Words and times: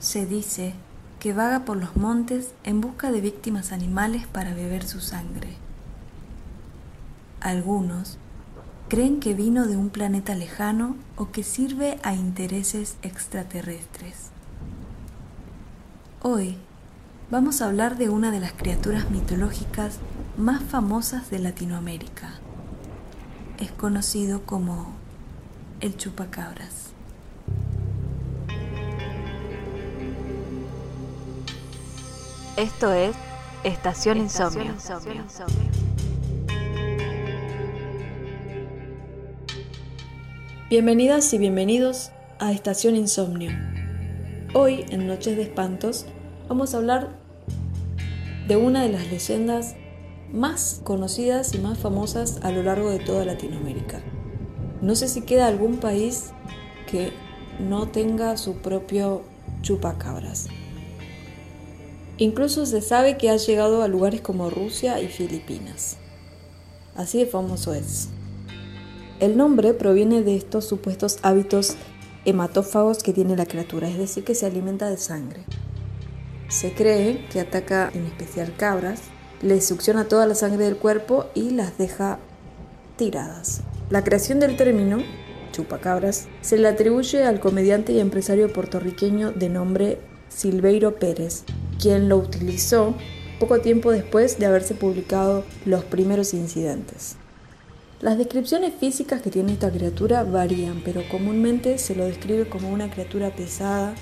Se 0.00 0.24
dice 0.24 0.72
que 1.18 1.34
vaga 1.34 1.66
por 1.66 1.76
los 1.76 1.94
montes 1.94 2.54
en 2.64 2.80
busca 2.80 3.12
de 3.12 3.20
víctimas 3.20 3.70
animales 3.70 4.26
para 4.26 4.54
beber 4.54 4.86
su 4.86 4.98
sangre. 4.98 5.58
Algunos 7.42 8.16
creen 8.88 9.20
que 9.20 9.34
vino 9.34 9.66
de 9.66 9.76
un 9.76 9.90
planeta 9.90 10.34
lejano 10.34 10.96
o 11.16 11.30
que 11.30 11.42
sirve 11.42 11.98
a 12.02 12.14
intereses 12.14 12.96
extraterrestres. 13.02 14.30
Hoy 16.22 16.56
vamos 17.30 17.60
a 17.60 17.66
hablar 17.66 17.98
de 17.98 18.08
una 18.08 18.30
de 18.30 18.40
las 18.40 18.52
criaturas 18.52 19.10
mitológicas 19.10 19.98
más 20.38 20.62
famosas 20.62 21.28
de 21.28 21.40
Latinoamérica. 21.40 22.30
Es 23.58 23.70
conocido 23.70 24.46
como 24.46 24.92
el 25.80 25.94
chupacabras. 25.98 26.89
Esto 32.60 32.92
es 32.92 33.16
Estación, 33.64 34.18
Insomnio. 34.18 34.74
Bienvenidas 40.68 41.32
y 41.32 41.38
bienvenidos 41.38 42.10
a 42.38 42.52
Estación 42.52 42.96
Insomnio. 42.96 43.50
Hoy, 44.52 44.84
en 44.90 45.06
Noches 45.06 45.36
de 45.36 45.44
Espantos, 45.44 46.04
vamos 46.50 46.74
a 46.74 46.76
hablar 46.76 47.16
de 48.46 48.56
una 48.56 48.82
de 48.82 48.90
las 48.90 49.10
leyendas 49.10 49.74
más 50.30 50.82
conocidas 50.84 51.54
y 51.54 51.60
más 51.60 51.78
famosas 51.78 52.40
a 52.42 52.50
lo 52.50 52.62
largo 52.62 52.90
de 52.90 52.98
toda 52.98 53.24
Latinoamérica. 53.24 54.02
No 54.82 54.96
sé 54.96 55.08
si 55.08 55.22
queda 55.22 55.46
algún 55.46 55.78
país 55.78 56.32
que 56.86 57.14
no 57.58 57.88
tenga 57.88 58.36
su 58.36 58.56
propio 58.56 59.22
chupacabras. 59.62 60.50
Incluso 62.20 62.66
se 62.66 62.82
sabe 62.82 63.16
que 63.16 63.30
ha 63.30 63.36
llegado 63.38 63.82
a 63.82 63.88
lugares 63.88 64.20
como 64.20 64.50
Rusia 64.50 65.00
y 65.00 65.08
Filipinas. 65.08 65.96
Así 66.94 67.18
de 67.18 67.24
famoso 67.24 67.72
es. 67.72 68.10
El 69.20 69.38
nombre 69.38 69.72
proviene 69.72 70.20
de 70.22 70.36
estos 70.36 70.66
supuestos 70.66 71.18
hábitos 71.22 71.76
hematófagos 72.26 73.02
que 73.02 73.14
tiene 73.14 73.36
la 73.36 73.46
criatura, 73.46 73.88
es 73.88 73.96
decir, 73.96 74.22
que 74.22 74.34
se 74.34 74.44
alimenta 74.44 74.90
de 74.90 74.98
sangre. 74.98 75.46
Se 76.50 76.74
cree 76.74 77.26
que 77.32 77.40
ataca 77.40 77.90
en 77.94 78.04
especial 78.04 78.54
cabras, 78.54 79.00
les 79.40 79.66
succiona 79.66 80.06
toda 80.06 80.26
la 80.26 80.34
sangre 80.34 80.66
del 80.66 80.76
cuerpo 80.76 81.24
y 81.34 81.48
las 81.48 81.78
deja 81.78 82.18
tiradas. 82.96 83.62
La 83.88 84.04
creación 84.04 84.40
del 84.40 84.58
término, 84.58 84.98
chupacabras, 85.52 86.28
se 86.42 86.58
le 86.58 86.68
atribuye 86.68 87.24
al 87.24 87.40
comediante 87.40 87.94
y 87.94 87.98
empresario 87.98 88.52
puertorriqueño 88.52 89.32
de 89.32 89.48
nombre 89.48 90.00
Silveiro 90.28 90.96
Pérez, 90.96 91.44
quien 91.80 92.08
lo 92.08 92.16
utilizó 92.16 92.94
poco 93.38 93.60
tiempo 93.60 93.90
después 93.90 94.38
de 94.38 94.46
haberse 94.46 94.74
publicado 94.74 95.44
los 95.64 95.84
primeros 95.84 96.34
incidentes. 96.34 97.16
Las 98.00 98.18
descripciones 98.18 98.72
físicas 98.78 99.22
que 99.22 99.30
tiene 99.30 99.52
esta 99.52 99.70
criatura 99.70 100.24
varían, 100.24 100.82
pero 100.84 101.02
comúnmente 101.08 101.78
se 101.78 101.94
lo 101.94 102.04
describe 102.04 102.48
como 102.48 102.70
una 102.70 102.90
criatura 102.90 103.30
pesada, 103.30 103.94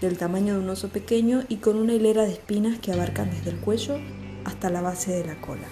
del 0.00 0.18
tamaño 0.18 0.54
de 0.54 0.60
un 0.60 0.68
oso 0.68 0.88
pequeño 0.88 1.44
y 1.48 1.56
con 1.56 1.76
una 1.76 1.94
hilera 1.94 2.24
de 2.24 2.32
espinas 2.32 2.78
que 2.78 2.92
abarcan 2.92 3.30
desde 3.30 3.50
el 3.50 3.56
cuello 3.56 3.98
hasta 4.44 4.68
la 4.68 4.82
base 4.82 5.12
de 5.12 5.24
la 5.24 5.40
cola. 5.40 5.68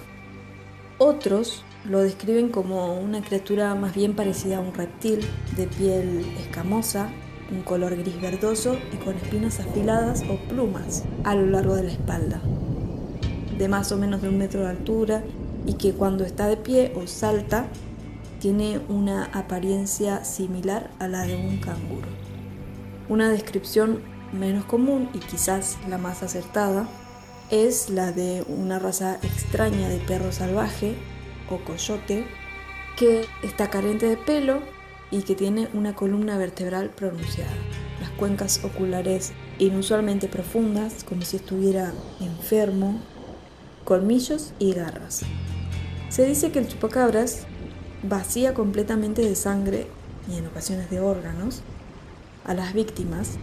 Otros 0.99 1.65
lo 1.85 2.01
describen 2.01 2.49
como 2.49 2.99
una 2.99 3.23
criatura 3.23 3.75
más 3.75 3.95
bien 3.95 4.15
parecida 4.15 4.59
a 4.59 4.61
un 4.61 4.73
reptil, 4.73 5.21
de 5.57 5.67
piel 5.67 6.25
escamosa, 6.41 7.11
un 7.51 7.63
color 7.63 7.97
gris 7.97 8.21
verdoso 8.21 8.77
y 8.93 8.97
con 8.97 9.17
espinas 9.17 9.61
afiladas 9.61 10.23
o 10.29 10.37
plumas 10.49 11.05
a 11.25 11.35
lo 11.35 11.47
largo 11.47 11.77
de 11.77 11.85
la 11.85 11.93
espalda, 11.93 12.41
de 13.59 13.69
más 13.69 13.93
o 13.93 13.97
menos 13.97 14.23
de 14.23 14.29
un 14.29 14.39
metro 14.39 14.61
de 14.61 14.69
altura 14.69 15.23
y 15.67 15.75
que 15.75 15.93
cuando 15.93 16.25
está 16.25 16.47
de 16.47 16.57
pie 16.57 16.93
o 16.95 17.07
salta 17.07 17.67
tiene 18.41 18.81
una 18.89 19.25
apariencia 19.27 20.25
similar 20.25 20.91
a 20.99 21.09
la 21.09 21.23
de 21.23 21.37
un 21.37 21.57
canguro. 21.59 22.09
Una 23.09 23.31
descripción 23.31 24.01
menos 24.33 24.65
común 24.65 25.09
y 25.15 25.19
quizás 25.19 25.79
la 25.89 25.99
más 25.99 26.23
acertada 26.23 26.89
es 27.51 27.91
la 27.91 28.13
de 28.13 28.45
una 28.49 28.79
raza 28.79 29.19
extraña 29.23 29.89
de 29.89 29.99
perro 29.99 30.33
salvaje 30.33 30.95
o 31.51 31.59
coyote 31.59 32.27
que 32.97 33.27
está 33.43 33.71
carente 33.71 34.07
de 34.07 34.17
pelo 34.17 34.61
y 35.15 35.23
que 35.23 35.37
tiene 35.37 35.69
una 35.75 35.95
columna 35.95 36.37
vertebral 36.37 36.91
pronunciada. 36.91 37.53
Las 38.01 38.11
cuencas 38.11 38.65
oculares 38.65 39.33
inusualmente 39.61 40.27
profundas, 40.27 41.05
como 41.05 41.23
si 41.23 41.37
estuviera 41.37 41.93
enfermo, 42.21 43.01
colmillos 43.85 44.53
y 44.59 44.73
garras. 44.73 45.21
Se 46.09 46.27
dice 46.27 46.51
que 46.51 46.59
el 46.59 46.67
chupacabras 46.67 47.47
vacía 48.03 48.55
completamente 48.55 49.23
de 49.23 49.37
sangre 49.37 49.87
y 50.29 50.37
en 50.37 50.47
ocasiones 50.49 50.91
de 50.91 50.99
órganos 50.99 51.63
a 52.45 52.55
las 52.55 52.75
víctimas 52.75 53.39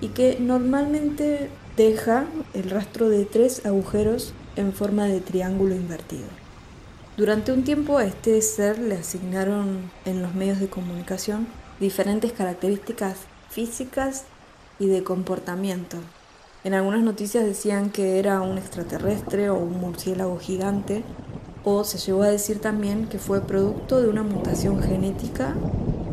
y 0.00 0.08
que 0.08 0.38
normalmente 0.38 1.50
deja 1.76 2.26
el 2.54 2.70
rastro 2.70 3.08
de 3.08 3.24
tres 3.24 3.66
agujeros 3.66 4.32
en 4.54 4.72
forma 4.72 5.06
de 5.06 5.20
triángulo 5.20 5.74
invertido. 5.74 6.45
Durante 7.16 7.50
un 7.50 7.64
tiempo 7.64 7.96
a 7.96 8.04
este 8.04 8.42
ser 8.42 8.78
le 8.78 8.96
asignaron 8.96 9.90
en 10.04 10.20
los 10.20 10.34
medios 10.34 10.60
de 10.60 10.68
comunicación 10.68 11.46
diferentes 11.80 12.32
características 12.32 13.16
físicas 13.48 14.24
y 14.78 14.88
de 14.88 15.02
comportamiento. 15.02 15.96
En 16.62 16.74
algunas 16.74 17.02
noticias 17.02 17.46
decían 17.46 17.88
que 17.88 18.18
era 18.18 18.42
un 18.42 18.58
extraterrestre 18.58 19.48
o 19.48 19.56
un 19.56 19.80
murciélago 19.80 20.38
gigante, 20.38 21.04
o 21.64 21.84
se 21.84 21.96
llegó 21.96 22.22
a 22.22 22.28
decir 22.28 22.60
también 22.60 23.06
que 23.06 23.18
fue 23.18 23.40
producto 23.40 24.02
de 24.02 24.10
una 24.10 24.22
mutación 24.22 24.82
genética 24.82 25.54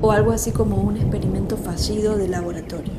o 0.02 0.14
algo 0.14 0.32
así 0.32 0.52
como 0.52 0.78
un 0.78 0.96
experimento 0.96 1.58
fallido 1.58 2.16
de 2.16 2.30
laboratorio. 2.30 2.94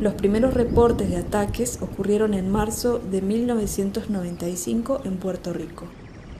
Los 0.00 0.14
primeros 0.14 0.54
reportes 0.54 1.08
de 1.08 1.18
ataques 1.18 1.78
ocurrieron 1.80 2.34
en 2.34 2.50
marzo 2.50 2.98
de 2.98 3.22
1995 3.22 5.02
en 5.04 5.18
Puerto 5.18 5.52
Rico 5.52 5.86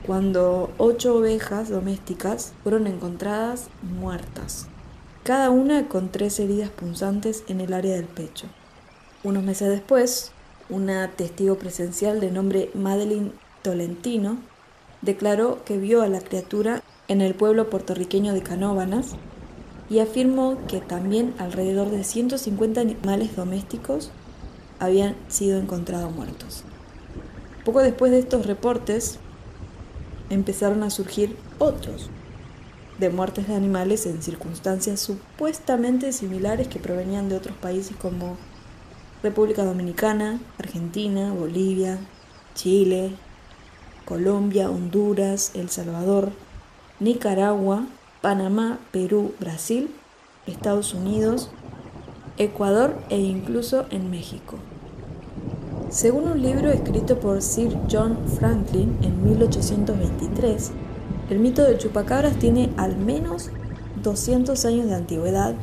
cuando 0.06 0.70
ocho 0.76 1.16
ovejas 1.16 1.70
domésticas 1.70 2.52
fueron 2.62 2.86
encontradas 2.86 3.68
muertas, 3.82 4.66
cada 5.22 5.48
una 5.48 5.88
con 5.88 6.10
tres 6.10 6.38
heridas 6.38 6.68
punzantes 6.68 7.44
en 7.48 7.60
el 7.60 7.72
área 7.72 7.96
del 7.96 8.04
pecho. 8.04 8.46
Unos 9.22 9.42
meses 9.42 9.70
después, 9.70 10.32
una 10.68 11.10
testigo 11.12 11.56
presencial 11.56 12.20
de 12.20 12.30
nombre 12.30 12.70
Madeline 12.74 13.32
Tolentino 13.62 14.36
declaró 15.00 15.64
que 15.64 15.78
vio 15.78 16.02
a 16.02 16.08
la 16.08 16.20
criatura 16.20 16.82
en 17.08 17.22
el 17.22 17.34
pueblo 17.34 17.70
puertorriqueño 17.70 18.34
de 18.34 18.42
Canóbanas 18.42 19.16
y 19.88 20.00
afirmó 20.00 20.58
que 20.66 20.80
también 20.80 21.34
alrededor 21.38 21.90
de 21.90 22.04
150 22.04 22.80
animales 22.80 23.36
domésticos 23.36 24.10
habían 24.78 25.16
sido 25.28 25.58
encontrados 25.58 26.12
muertos. 26.12 26.64
Poco 27.64 27.80
después 27.80 28.12
de 28.12 28.18
estos 28.18 28.44
reportes, 28.44 29.18
empezaron 30.30 30.82
a 30.82 30.90
surgir 30.90 31.36
otros 31.58 32.10
de 32.98 33.10
muertes 33.10 33.48
de 33.48 33.54
animales 33.54 34.06
en 34.06 34.22
circunstancias 34.22 35.00
supuestamente 35.00 36.12
similares 36.12 36.68
que 36.68 36.78
provenían 36.78 37.28
de 37.28 37.36
otros 37.36 37.56
países 37.56 37.96
como 37.96 38.36
República 39.22 39.64
Dominicana, 39.64 40.40
Argentina, 40.58 41.32
Bolivia, 41.32 41.98
Chile, 42.54 43.12
Colombia, 44.04 44.70
Honduras, 44.70 45.52
El 45.54 45.70
Salvador, 45.70 46.30
Nicaragua, 47.00 47.86
Panamá, 48.20 48.78
Perú, 48.92 49.34
Brasil, 49.40 49.90
Estados 50.46 50.94
Unidos, 50.94 51.50
Ecuador 52.36 52.98
e 53.08 53.18
incluso 53.18 53.86
en 53.90 54.10
México. 54.10 54.58
Según 55.94 56.26
un 56.26 56.42
libro 56.42 56.70
escrito 56.70 57.20
por 57.20 57.40
Sir 57.40 57.78
John 57.88 58.18
Franklin 58.36 58.98
en 59.02 59.24
1823, 59.30 60.72
el 61.30 61.38
mito 61.38 61.62
del 61.62 61.78
chupacabras 61.78 62.36
tiene 62.36 62.72
al 62.76 62.96
menos 62.96 63.50
200 64.02 64.64
años 64.64 64.86
de 64.86 64.96
antigüedad 64.96 65.54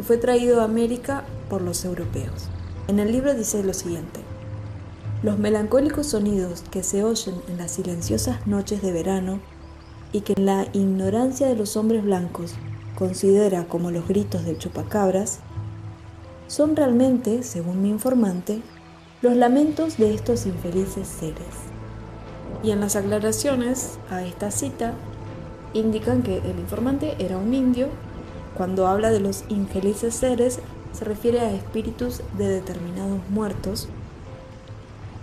y 0.00 0.02
fue 0.02 0.16
traído 0.16 0.60
a 0.60 0.64
América 0.64 1.22
por 1.48 1.62
los 1.62 1.84
europeos. 1.84 2.48
En 2.88 2.98
el 2.98 3.12
libro 3.12 3.32
dice 3.32 3.62
lo 3.62 3.72
siguiente. 3.72 4.18
Los 5.22 5.38
melancólicos 5.38 6.08
sonidos 6.08 6.64
que 6.72 6.82
se 6.82 7.04
oyen 7.04 7.36
en 7.46 7.58
las 7.58 7.70
silenciosas 7.70 8.48
noches 8.48 8.82
de 8.82 8.90
verano 8.90 9.38
y 10.10 10.22
que 10.22 10.34
en 10.36 10.46
la 10.46 10.66
ignorancia 10.72 11.46
de 11.46 11.54
los 11.54 11.76
hombres 11.76 12.02
blancos 12.02 12.54
considera 12.98 13.68
como 13.68 13.92
los 13.92 14.08
gritos 14.08 14.44
del 14.44 14.58
chupacabras, 14.58 15.38
son 16.48 16.74
realmente, 16.74 17.44
según 17.44 17.80
mi 17.82 17.90
informante, 17.90 18.62
los 19.22 19.36
lamentos 19.36 19.98
de 19.98 20.14
estos 20.14 20.46
infelices 20.46 21.06
seres. 21.06 21.36
Y 22.62 22.70
en 22.70 22.80
las 22.80 22.96
aclaraciones 22.96 23.98
a 24.10 24.24
esta 24.24 24.50
cita 24.50 24.94
indican 25.74 26.22
que 26.22 26.38
el 26.38 26.58
informante 26.58 27.16
era 27.18 27.36
un 27.36 27.52
indio. 27.52 27.88
Cuando 28.56 28.86
habla 28.86 29.10
de 29.10 29.20
los 29.20 29.44
infelices 29.48 30.14
seres, 30.14 30.60
se 30.92 31.04
refiere 31.04 31.40
a 31.40 31.52
espíritus 31.52 32.22
de 32.38 32.48
determinados 32.48 33.20
muertos 33.28 33.88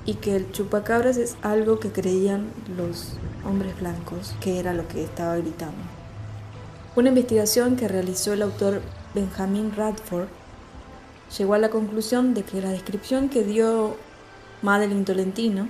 y 0.05 0.13
que 0.13 0.35
el 0.35 0.51
chupacabras 0.51 1.17
es 1.17 1.35
algo 1.41 1.79
que 1.79 1.91
creían 1.91 2.47
los 2.77 3.13
hombres 3.45 3.77
blancos, 3.79 4.35
que 4.39 4.59
era 4.59 4.73
lo 4.73 4.87
que 4.87 5.03
estaba 5.03 5.35
gritando. 5.37 5.77
Una 6.95 7.09
investigación 7.09 7.75
que 7.75 7.87
realizó 7.87 8.33
el 8.33 8.43
autor 8.43 8.81
Benjamin 9.13 9.73
Radford 9.75 10.27
llegó 11.35 11.53
a 11.53 11.59
la 11.59 11.69
conclusión 11.69 12.33
de 12.33 12.43
que 12.43 12.61
la 12.61 12.69
descripción 12.69 13.29
que 13.29 13.43
dio 13.43 13.95
Madeline 14.61 15.05
Tolentino 15.05 15.67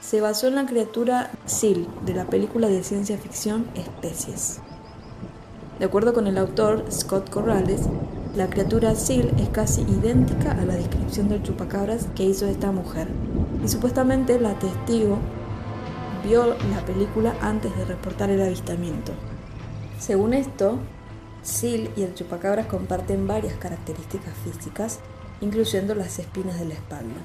se 0.00 0.20
basó 0.20 0.48
en 0.48 0.54
la 0.54 0.66
criatura 0.66 1.30
Seal 1.46 1.86
de 2.04 2.14
la 2.14 2.24
película 2.24 2.68
de 2.68 2.84
ciencia 2.84 3.18
ficción 3.18 3.66
Especies. 3.74 4.60
De 5.78 5.84
acuerdo 5.84 6.12
con 6.12 6.26
el 6.26 6.38
autor 6.38 6.84
Scott 6.90 7.30
Corrales, 7.30 7.82
la 8.36 8.48
criatura 8.48 8.94
Seal 8.94 9.32
es 9.38 9.48
casi 9.48 9.82
idéntica 9.82 10.52
a 10.52 10.64
la 10.64 10.74
descripción 10.74 11.28
del 11.28 11.42
chupacabras 11.42 12.06
que 12.14 12.24
hizo 12.24 12.46
esta 12.46 12.70
mujer, 12.72 13.08
y 13.64 13.68
supuestamente 13.68 14.38
la 14.38 14.58
testigo 14.58 15.18
vio 16.24 16.46
la 16.46 16.84
película 16.86 17.34
antes 17.40 17.76
de 17.76 17.84
reportar 17.84 18.30
el 18.30 18.42
avistamiento. 18.42 19.12
Según 19.98 20.34
esto, 20.34 20.78
Seal 21.42 21.90
y 21.96 22.02
el 22.02 22.14
chupacabras 22.14 22.66
comparten 22.66 23.26
varias 23.26 23.54
características 23.54 24.34
físicas, 24.44 25.00
incluyendo 25.40 25.94
las 25.94 26.18
espinas 26.18 26.58
de 26.58 26.66
la 26.66 26.74
espalda. 26.74 27.20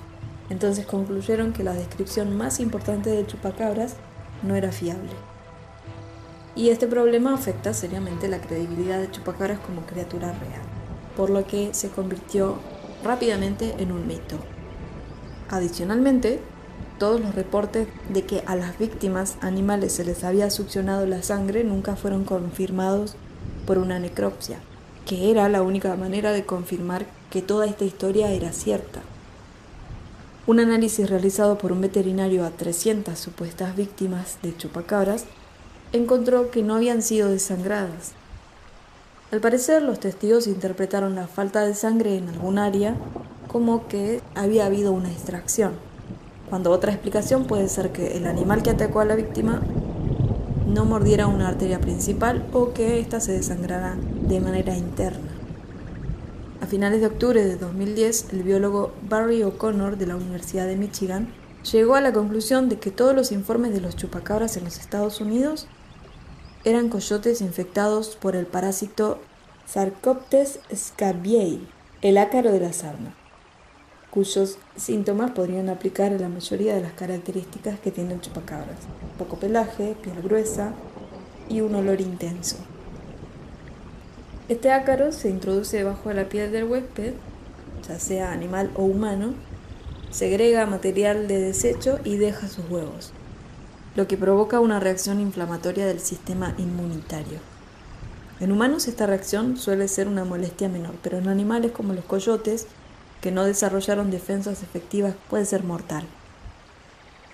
Entonces 0.50 0.86
concluyeron 0.86 1.54
que 1.54 1.64
la 1.64 1.74
descripción 1.74 2.36
más 2.36 2.60
importante 2.60 3.10
del 3.10 3.28
chupacabras 3.28 3.96
no 4.44 4.56
era 4.56 4.72
fiable. 4.72 5.12
Y 6.56 6.70
este 6.70 6.88
problema 6.88 7.34
afecta 7.34 7.74
seriamente 7.74 8.28
la 8.28 8.40
credibilidad 8.40 9.00
de 9.00 9.10
chupacabras 9.10 9.60
como 9.60 9.82
criatura 9.82 10.28
real, 10.28 10.62
por 11.18 11.30
lo 11.30 11.48
que 11.48 11.74
se 11.74 11.90
convirtió 11.90 12.60
rápidamente 13.04 13.74
en 13.80 13.92
un 13.92 14.06
mito. 14.06 14.38
Adicionalmente, 15.50 16.40
todos 17.00 17.20
los 17.20 17.34
reportes 17.34 17.88
de 18.10 18.24
que 18.24 18.44
a 18.46 18.56
las 18.56 18.78
víctimas 18.78 19.38
animales 19.42 19.94
se 19.94 20.06
les 20.06 20.24
había 20.24 20.50
succionado 20.50 21.06
la 21.08 21.24
sangre 21.24 21.64
nunca 21.64 21.96
fueron 21.96 22.24
confirmados 22.24 23.16
por 23.66 23.78
una 23.78 24.00
necropsia, 24.00 24.60
que 25.06 25.32
era 25.32 25.50
la 25.50 25.62
única 25.62 25.96
manera 25.96 26.32
de 26.32 26.46
confirmar 26.46 27.06
que 27.30 27.42
toda 27.42 27.66
esta 27.66 27.86
historia 27.86 28.32
era 28.32 28.52
cierta. 28.52 29.02
Un 30.46 30.60
análisis 30.60 31.10
realizado 31.10 31.58
por 31.58 31.72
un 31.72 31.82
veterinario 31.82 32.46
a 32.46 32.50
300 32.50 33.18
supuestas 33.18 33.76
víctimas 33.76 34.38
de 34.42 34.56
chupacabras 34.56 35.26
encontró 35.94 36.52
que 36.52 36.64
no 36.64 36.76
habían 36.76 37.02
sido 37.02 37.30
desangradas. 37.30 38.12
Al 39.32 39.40
parecer, 39.40 39.82
los 39.82 40.00
testigos 40.00 40.48
interpretaron 40.48 41.16
la 41.16 41.28
falta 41.28 41.62
de 41.62 41.74
sangre 41.74 42.18
en 42.18 42.30
algún 42.30 42.60
área 42.60 42.96
como 43.48 43.88
que 43.88 44.22
había 44.36 44.66
habido 44.66 44.92
una 44.92 45.12
extracción, 45.12 45.74
cuando 46.50 46.72
otra 46.72 46.92
explicación 46.92 47.46
puede 47.46 47.68
ser 47.70 47.92
que 47.92 48.18
el 48.18 48.28
animal 48.28 48.64
que 48.64 48.70
atacó 48.70 49.00
a 49.00 49.06
la 49.06 49.16
víctima 49.16 49.62
no 50.74 50.86
mordiera 50.86 51.28
una 51.28 51.50
arteria 51.50 51.80
principal 51.80 52.48
o 52.52 52.74
que 52.74 53.00
ésta 53.00 53.20
se 53.20 53.32
desangrara 53.32 53.96
de 54.28 54.40
manera 54.40 54.76
interna. 54.76 55.30
A 56.62 56.66
finales 56.66 57.00
de 57.02 57.08
octubre 57.08 57.44
de 57.46 57.58
2010, 57.58 58.34
el 58.34 58.44
biólogo 58.44 58.92
Barry 59.08 59.44
O'Connor 59.44 59.98
de 59.98 60.08
la 60.08 60.16
Universidad 60.16 60.66
de 60.66 60.76
Michigan 60.76 61.28
llegó 61.72 61.94
a 61.96 62.02
la 62.02 62.12
conclusión 62.12 62.70
de 62.70 62.80
que 62.80 62.90
todos 62.90 63.16
los 63.16 63.32
informes 63.32 63.74
de 63.74 63.82
los 63.82 63.96
chupacabras 63.96 64.58
en 64.58 64.64
los 64.64 64.80
Estados 64.80 65.22
Unidos 65.22 65.68
eran 66.64 66.90
coyotes 66.90 67.42
infectados 67.42 68.16
por 68.16 68.36
el 68.36 68.48
parásito 68.48 69.20
Sarcoptes 69.68 70.60
scabiei, 70.74 71.68
el 72.02 72.18
ácaro 72.18 72.52
de 72.52 72.60
la 72.60 72.74
sarna, 72.74 73.16
cuyos 74.14 74.60
síntomas 74.76 75.32
podrían 75.32 75.70
aplicar 75.70 76.14
a 76.14 76.20
la 76.20 76.30
mayoría 76.30 76.76
de 76.76 76.82
las 76.82 76.94
características 76.94 77.80
que 77.80 77.90
tiene 77.90 78.14
el 78.14 78.22
chupacabras: 78.22 78.78
poco 79.18 79.38
pelaje, 79.38 79.96
piel 80.04 80.22
gruesa 80.22 80.74
y 81.50 81.62
un 81.62 81.74
olor 81.74 82.00
intenso. 82.00 82.58
Este 84.50 84.72
ácaro 84.72 85.12
se 85.12 85.30
introduce 85.30 85.78
debajo 85.78 86.10
de 86.10 86.16
la 86.16 86.30
piel 86.30 86.52
del 86.52 86.66
huésped, 86.66 87.14
ya 87.88 87.98
sea 87.98 88.32
animal 88.32 88.70
o 88.76 88.84
humano, 88.84 89.34
segrega 90.12 90.68
material 90.68 91.28
de 91.28 91.40
desecho 91.40 91.98
y 92.04 92.18
deja 92.18 92.48
sus 92.48 92.70
huevos, 92.70 93.14
lo 93.96 94.08
que 94.08 94.16
provoca 94.16 94.60
una 94.60 94.80
reacción 94.80 95.22
inflamatoria 95.22 95.88
del 95.88 96.00
sistema 96.00 96.54
inmunitario. 96.60 97.40
En 98.40 98.52
humanos 98.52 98.88
esta 98.88 99.08
reacción 99.08 99.58
suele 99.58 99.88
ser 99.88 100.08
una 100.08 100.24
molestia 100.24 100.70
menor, 100.70 100.94
pero 101.02 101.18
en 101.18 101.30
animales 101.30 101.72
como 101.72 101.94
los 101.94 102.06
coyotes, 102.06 102.68
que 103.24 103.32
no 103.32 103.46
desarrollaron 103.46 104.12
defensas 104.12 104.64
efectivas, 104.64 105.16
puede 105.30 105.46
ser 105.46 105.64
mortal. 105.64 106.04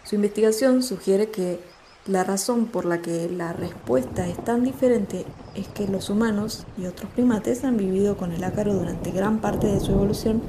Su 0.04 0.14
investigación 0.14 0.84
sugiere 0.84 1.32
que 1.32 1.60
la 2.06 2.24
razón 2.24 2.68
por 2.68 2.86
la 2.86 3.02
que 3.02 3.28
la 3.28 3.54
respuesta 3.54 4.28
es 4.28 4.38
tan 4.44 4.64
diferente 4.64 5.26
es 5.56 5.68
que 5.68 5.88
los 5.88 6.12
humanos 6.12 6.68
y 6.78 6.86
otros 6.86 7.12
primates 7.12 7.64
han 7.64 7.78
vivido 7.78 8.18
con 8.18 8.32
el 8.32 8.44
ácaro 8.44 8.76
durante 8.76 9.10
gran 9.10 9.40
parte 9.40 9.66
de 9.66 9.80
su 9.80 9.92
evolución, 9.92 10.44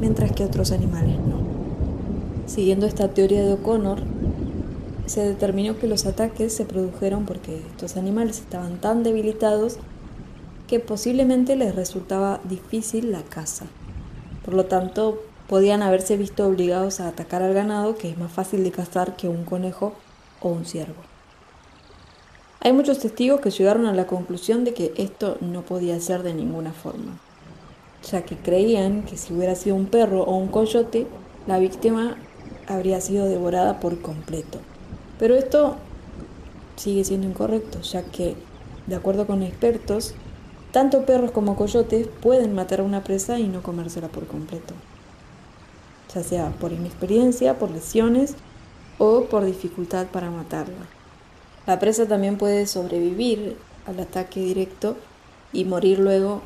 mientras 0.00 0.32
que 0.32 0.44
otros 0.44 0.72
animales 0.72 1.16
no. 1.20 1.38
Siguiendo 2.48 2.86
esta 2.86 3.06
teoría 3.06 3.44
de 3.44 3.52
O'Connor, 3.52 4.00
se 5.06 5.20
determinó 5.20 5.78
que 5.78 5.86
los 5.86 6.06
ataques 6.06 6.52
se 6.52 6.64
produjeron 6.64 7.24
porque 7.24 7.62
estos 7.70 7.96
animales 7.96 8.40
estaban 8.40 8.80
tan 8.80 9.04
debilitados 9.04 9.78
que 10.66 10.80
posiblemente 10.80 11.54
les 11.54 11.76
resultaba 11.76 12.40
difícil 12.48 13.12
la 13.12 13.22
caza. 13.22 13.66
Por 14.46 14.54
lo 14.54 14.64
tanto, 14.64 15.20
podían 15.48 15.82
haberse 15.82 16.16
visto 16.16 16.46
obligados 16.46 17.00
a 17.00 17.08
atacar 17.08 17.42
al 17.42 17.52
ganado, 17.52 17.96
que 17.96 18.08
es 18.08 18.16
más 18.16 18.32
fácil 18.32 18.64
de 18.64 18.70
cazar 18.70 19.16
que 19.16 19.28
un 19.28 19.44
conejo 19.44 19.92
o 20.40 20.48
un 20.48 20.64
ciervo. 20.64 21.02
Hay 22.60 22.72
muchos 22.72 23.00
testigos 23.00 23.40
que 23.40 23.50
llegaron 23.50 23.86
a 23.86 23.92
la 23.92 24.06
conclusión 24.06 24.64
de 24.64 24.72
que 24.72 24.94
esto 24.96 25.36
no 25.40 25.62
podía 25.62 26.00
ser 26.00 26.22
de 26.22 26.32
ninguna 26.32 26.72
forma, 26.72 27.18
ya 28.08 28.22
que 28.22 28.36
creían 28.36 29.02
que 29.02 29.16
si 29.16 29.34
hubiera 29.34 29.56
sido 29.56 29.74
un 29.74 29.86
perro 29.86 30.22
o 30.22 30.36
un 30.36 30.48
coyote, 30.48 31.08
la 31.48 31.58
víctima 31.58 32.16
habría 32.68 33.00
sido 33.00 33.26
devorada 33.26 33.80
por 33.80 34.00
completo. 34.00 34.58
Pero 35.18 35.34
esto 35.34 35.76
sigue 36.76 37.02
siendo 37.04 37.26
incorrecto, 37.26 37.80
ya 37.82 38.02
que, 38.04 38.36
de 38.86 38.94
acuerdo 38.94 39.26
con 39.26 39.42
expertos, 39.42 40.14
tanto 40.76 41.06
perros 41.06 41.30
como 41.30 41.56
coyotes 41.56 42.06
pueden 42.20 42.54
matar 42.54 42.80
a 42.80 42.82
una 42.82 43.02
presa 43.02 43.38
y 43.38 43.48
no 43.48 43.62
comérsela 43.62 44.08
por 44.08 44.26
completo, 44.26 44.74
ya 46.14 46.22
sea 46.22 46.50
por 46.50 46.70
inexperiencia, 46.70 47.58
por 47.58 47.70
lesiones 47.70 48.34
o 48.98 49.22
por 49.22 49.46
dificultad 49.46 50.06
para 50.08 50.30
matarla. 50.30 50.84
La 51.66 51.78
presa 51.78 52.06
también 52.06 52.36
puede 52.36 52.66
sobrevivir 52.66 53.56
al 53.86 54.00
ataque 54.00 54.40
directo 54.40 54.98
y 55.50 55.64
morir 55.64 55.98
luego 55.98 56.42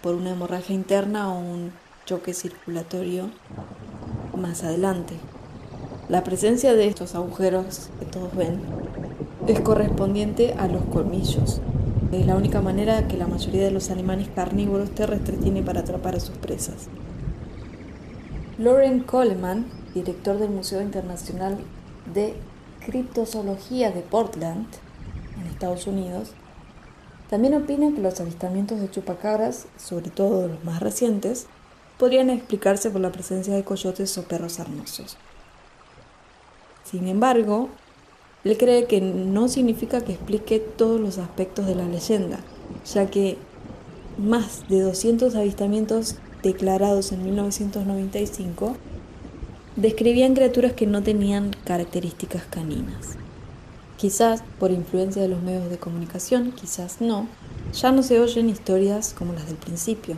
por 0.00 0.14
una 0.14 0.30
hemorragia 0.30 0.76
interna 0.76 1.34
o 1.34 1.40
un 1.40 1.72
choque 2.06 2.34
circulatorio 2.34 3.30
más 4.38 4.62
adelante. 4.62 5.14
La 6.08 6.22
presencia 6.22 6.74
de 6.74 6.86
estos 6.86 7.16
agujeros 7.16 7.90
que 7.98 8.06
todos 8.06 8.32
ven 8.36 8.60
es 9.48 9.58
correspondiente 9.58 10.54
a 10.56 10.68
los 10.68 10.84
colmillos. 10.84 11.60
Es 12.12 12.26
la 12.26 12.36
única 12.36 12.60
manera 12.60 13.08
que 13.08 13.16
la 13.16 13.26
mayoría 13.26 13.64
de 13.64 13.70
los 13.70 13.88
animales 13.88 14.28
carnívoros 14.34 14.90
terrestres 14.90 15.40
tiene 15.40 15.62
para 15.62 15.80
atrapar 15.80 16.14
a 16.14 16.20
sus 16.20 16.36
presas. 16.36 16.88
Lauren 18.58 19.00
Coleman, 19.00 19.64
director 19.94 20.36
del 20.38 20.50
Museo 20.50 20.82
Internacional 20.82 21.56
de 22.12 22.34
Criptozoología 22.84 23.92
de 23.92 24.02
Portland, 24.02 24.66
en 25.40 25.46
Estados 25.46 25.86
Unidos, 25.86 26.32
también 27.30 27.54
opina 27.54 27.94
que 27.94 28.02
los 28.02 28.20
avistamientos 28.20 28.78
de 28.78 28.90
chupacabras, 28.90 29.64
sobre 29.78 30.10
todo 30.10 30.48
los 30.48 30.62
más 30.64 30.80
recientes, 30.80 31.46
podrían 31.98 32.28
explicarse 32.28 32.90
por 32.90 33.00
la 33.00 33.10
presencia 33.10 33.54
de 33.54 33.64
coyotes 33.64 34.18
o 34.18 34.24
perros 34.24 34.60
arnosos. 34.60 35.16
Sin 36.84 37.08
embargo, 37.08 37.70
él 38.44 38.58
cree 38.58 38.86
que 38.86 39.00
no 39.00 39.48
significa 39.48 40.00
que 40.00 40.12
explique 40.12 40.58
todos 40.58 41.00
los 41.00 41.18
aspectos 41.18 41.66
de 41.66 41.76
la 41.76 41.86
leyenda, 41.86 42.40
ya 42.92 43.06
que 43.06 43.36
más 44.18 44.68
de 44.68 44.80
200 44.80 45.34
avistamientos 45.34 46.16
declarados 46.42 47.12
en 47.12 47.24
1995 47.24 48.76
describían 49.76 50.34
criaturas 50.34 50.72
que 50.72 50.86
no 50.86 51.02
tenían 51.02 51.52
características 51.64 52.44
caninas. 52.44 53.16
Quizás 53.96 54.42
por 54.58 54.72
influencia 54.72 55.22
de 55.22 55.28
los 55.28 55.42
medios 55.42 55.70
de 55.70 55.78
comunicación, 55.78 56.50
quizás 56.50 57.00
no, 57.00 57.28
ya 57.72 57.92
no 57.92 58.02
se 58.02 58.18
oyen 58.18 58.48
historias 58.48 59.14
como 59.16 59.32
las 59.32 59.46
del 59.46 59.56
principio. 59.56 60.16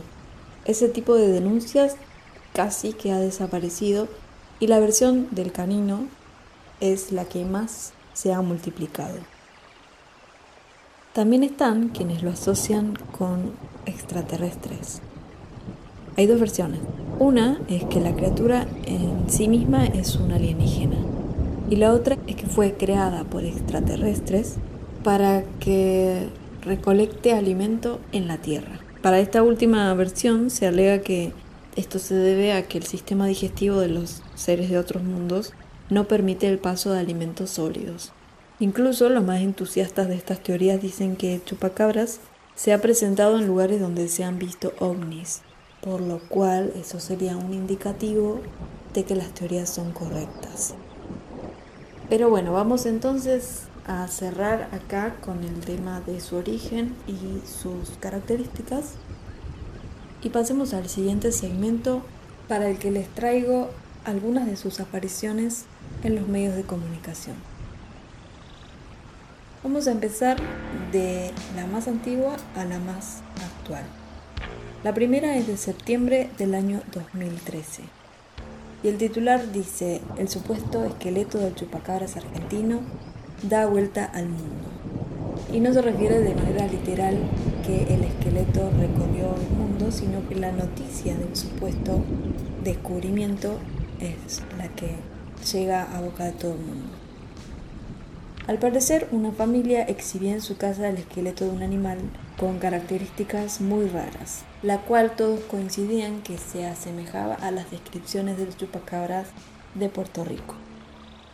Ese 0.65 0.89
tipo 0.89 1.13
de 1.13 1.27
denuncias 1.27 1.95
casi 2.53 2.93
que 2.93 3.11
ha 3.11 3.19
desaparecido 3.19 4.07
y 4.59 4.67
la 4.67 4.79
versión 4.79 5.27
del 5.31 5.51
canino 5.51 6.07
es 6.79 7.11
la 7.11 7.25
que 7.25 7.45
más 7.45 7.93
se 8.15 8.33
ha 8.33 8.41
multiplicado. 8.41 9.17
También 11.13 11.43
están 11.43 11.89
quienes 11.89 12.23
lo 12.23 12.31
asocian 12.31 12.97
con 13.17 13.51
extraterrestres. 13.85 15.01
Hay 16.17 16.25
dos 16.25 16.39
versiones. 16.39 16.79
Una 17.19 17.59
es 17.69 17.83
que 17.85 18.01
la 18.01 18.15
criatura 18.15 18.67
en 18.85 19.29
sí 19.29 19.47
misma 19.47 19.85
es 19.85 20.15
un 20.15 20.31
alienígena 20.31 20.97
y 21.69 21.75
la 21.75 21.93
otra 21.93 22.17
es 22.27 22.35
que 22.35 22.47
fue 22.47 22.73
creada 22.73 23.23
por 23.23 23.43
extraterrestres 23.43 24.55
para 25.03 25.43
que 25.59 26.27
recolecte 26.61 27.33
alimento 27.33 27.99
en 28.11 28.27
la 28.27 28.37
Tierra. 28.37 28.79
Para 29.01 29.19
esta 29.19 29.43
última 29.43 29.93
versión 29.93 30.49
se 30.49 30.67
alega 30.67 30.99
que 31.01 31.31
esto 31.75 31.99
se 31.99 32.15
debe 32.15 32.53
a 32.53 32.67
que 32.67 32.77
el 32.77 32.85
sistema 32.85 33.27
digestivo 33.27 33.79
de 33.79 33.89
los 33.89 34.21
seres 34.35 34.69
de 34.69 34.79
otros 34.79 35.03
mundos 35.03 35.53
no 35.89 36.07
permite 36.07 36.47
el 36.47 36.57
paso 36.57 36.91
de 36.91 36.99
alimentos 36.99 37.51
sólidos. 37.51 38.11
Incluso 38.59 39.09
los 39.09 39.23
más 39.23 39.41
entusiastas 39.41 40.07
de 40.07 40.15
estas 40.15 40.41
teorías 40.41 40.81
dicen 40.81 41.15
que 41.15 41.41
chupacabras 41.43 42.19
se 42.55 42.73
ha 42.73 42.81
presentado 42.81 43.37
en 43.37 43.47
lugares 43.47 43.81
donde 43.81 44.07
se 44.07 44.23
han 44.23 44.39
visto 44.39 44.73
ovnis, 44.79 45.41
por 45.81 46.01
lo 46.01 46.19
cual 46.19 46.71
eso 46.75 46.99
sería 46.99 47.35
un 47.35 47.53
indicativo 47.53 48.41
de 48.93 49.03
que 49.03 49.15
las 49.15 49.33
teorías 49.33 49.69
son 49.69 49.91
correctas. 49.91 50.73
Pero 52.09 52.29
bueno, 52.29 52.53
vamos 52.53 52.85
entonces 52.85 53.63
a 53.85 54.07
cerrar 54.07 54.69
acá 54.71 55.15
con 55.21 55.43
el 55.43 55.59
tema 55.59 56.01
de 56.01 56.19
su 56.21 56.37
origen 56.37 56.95
y 57.07 57.45
sus 57.45 57.97
características. 57.99 58.93
Y 60.23 60.29
pasemos 60.29 60.73
al 60.73 60.87
siguiente 60.87 61.31
segmento 61.31 62.01
para 62.47 62.69
el 62.69 62.79
que 62.79 62.91
les 62.91 63.07
traigo 63.09 63.69
algunas 64.05 64.47
de 64.47 64.55
sus 64.55 64.79
apariciones 64.79 65.65
en 66.03 66.15
los 66.15 66.27
medios 66.27 66.55
de 66.55 66.63
comunicación. 66.63 67.35
Vamos 69.63 69.87
a 69.87 69.91
empezar 69.91 70.37
de 70.91 71.31
la 71.55 71.65
más 71.65 71.87
antigua 71.87 72.37
a 72.55 72.65
la 72.65 72.79
más 72.79 73.21
actual. 73.43 73.83
La 74.83 74.93
primera 74.93 75.35
es 75.37 75.47
de 75.47 75.57
septiembre 75.57 76.29
del 76.37 76.53
año 76.53 76.81
2013 76.93 77.83
y 78.83 78.87
el 78.87 78.97
titular 78.97 79.51
dice, 79.51 80.01
el 80.19 80.29
supuesto 80.29 80.85
esqueleto 80.85 81.39
del 81.39 81.55
chupacabras 81.55 82.17
argentino 82.17 82.81
da 83.49 83.65
vuelta 83.65 84.05
al 84.05 84.29
mundo. 84.29 84.69
Y 85.51 85.59
no 85.59 85.73
se 85.73 85.81
refiere 85.81 86.19
de 86.19 86.35
manera 86.35 86.67
literal 86.67 87.17
que 87.65 87.91
el 87.95 88.03
esqueleto 88.03 88.69
recorrió 88.79 89.33
el 89.35 89.57
mundo, 89.57 89.91
sino 89.91 90.29
que 90.29 90.35
la 90.35 90.51
noticia 90.51 91.15
del 91.15 91.35
supuesto 91.35 92.03
descubrimiento 92.63 93.57
es 93.99 94.43
la 94.59 94.67
que 94.67 94.97
llega 95.51 95.83
a 95.83 96.01
boca 96.01 96.25
de 96.25 96.31
todo 96.31 96.53
el 96.53 96.59
mundo. 96.59 97.05
Al 98.47 98.59
parecer, 98.59 99.07
una 99.11 99.31
familia 99.31 99.83
exhibía 99.83 100.33
en 100.33 100.41
su 100.41 100.55
casa 100.55 100.87
el 100.87 100.97
esqueleto 100.97 101.45
de 101.45 101.51
un 101.51 101.63
animal 101.63 101.97
con 102.39 102.59
características 102.59 103.59
muy 103.59 103.87
raras, 103.87 104.43
la 104.61 104.81
cual 104.81 105.15
todos 105.15 105.39
coincidían 105.41 106.21
que 106.21 106.37
se 106.37 106.67
asemejaba 106.67 107.33
a 107.33 107.49
las 107.49 107.71
descripciones 107.71 108.37
del 108.37 108.55
chupacabras 108.55 109.29
de 109.73 109.89
Puerto 109.89 110.23
Rico. 110.23 110.53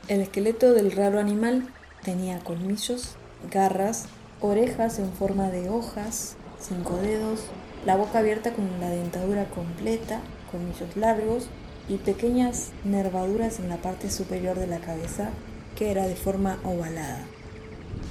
El 0.07 0.21
esqueleto 0.21 0.73
del 0.73 0.93
raro 0.93 1.19
animal 1.19 1.67
tenía 2.01 2.39
colmillos, 2.39 3.15
garras, 3.51 4.05
orejas 4.39 4.97
en 4.97 5.11
forma 5.11 5.49
de 5.49 5.69
hojas, 5.69 6.37
cinco 6.61 6.95
dedos, 6.95 7.41
la 7.85 7.97
boca 7.97 8.19
abierta 8.19 8.53
con 8.53 8.67
la 8.79 8.89
dentadura 8.89 9.45
completa, 9.49 10.21
colmillos 10.49 10.95
largos 10.95 11.47
y 11.89 11.97
pequeñas 11.97 12.71
nervaduras 12.83 13.59
en 13.59 13.69
la 13.69 13.77
parte 13.77 14.09
superior 14.09 14.57
de 14.57 14.67
la 14.67 14.79
cabeza 14.79 15.29
que 15.75 15.91
era 15.91 16.07
de 16.07 16.15
forma 16.15 16.59
ovalada. 16.63 17.23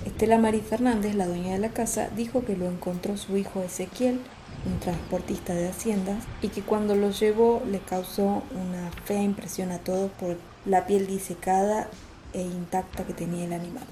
Estela 0.04 0.38
María 0.38 0.62
Fernández, 0.62 1.14
la 1.14 1.26
dueña 1.26 1.52
de 1.52 1.58
la 1.58 1.68
casa, 1.70 2.08
dijo 2.16 2.44
que 2.44 2.56
lo 2.56 2.68
encontró 2.68 3.16
su 3.16 3.36
hijo 3.36 3.62
Ezequiel, 3.62 4.20
un 4.66 4.78
transportista 4.80 5.54
de 5.54 5.68
haciendas, 5.68 6.24
y 6.42 6.48
que 6.48 6.62
cuando 6.62 6.94
lo 6.94 7.10
llevó 7.10 7.62
le 7.70 7.80
causó 7.80 8.42
una 8.52 8.90
fea 9.04 9.22
impresión 9.22 9.72
a 9.72 9.78
todos 9.78 10.10
por 10.12 10.36
la 10.64 10.86
piel 10.86 11.06
disecada 11.06 11.88
e 12.32 12.42
intacta 12.42 13.04
que 13.04 13.12
tenía 13.12 13.44
el 13.44 13.52
animal. 13.52 13.84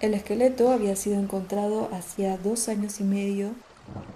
El 0.00 0.14
esqueleto 0.14 0.70
había 0.70 0.96
sido 0.96 1.20
encontrado 1.20 1.88
hacía 1.92 2.36
dos 2.36 2.68
años 2.68 3.00
y 3.00 3.04
medio 3.04 3.52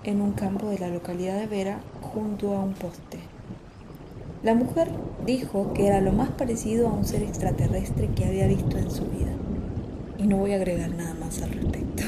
en 0.04 0.20
un 0.20 0.32
campo 0.32 0.68
de 0.68 0.78
la 0.78 0.88
localidad 0.88 1.38
de 1.38 1.46
Vera 1.46 1.80
junto 2.02 2.54
a 2.54 2.60
un 2.60 2.74
poste. 2.74 3.20
La 4.42 4.54
mujer 4.54 4.88
dijo 5.26 5.72
que 5.72 5.88
era 5.88 6.00
lo 6.00 6.12
más 6.12 6.30
parecido 6.30 6.88
a 6.88 6.92
un 6.92 7.04
ser 7.04 7.22
extraterrestre 7.22 8.08
que 8.14 8.24
había 8.24 8.46
visto 8.46 8.78
en 8.78 8.90
su 8.90 9.04
vida. 9.06 9.32
Y 10.16 10.28
no 10.28 10.36
voy 10.36 10.52
a 10.52 10.56
agregar 10.56 10.90
nada 10.90 11.14
más 11.14 11.42
al 11.42 11.50
respecto. 11.50 12.04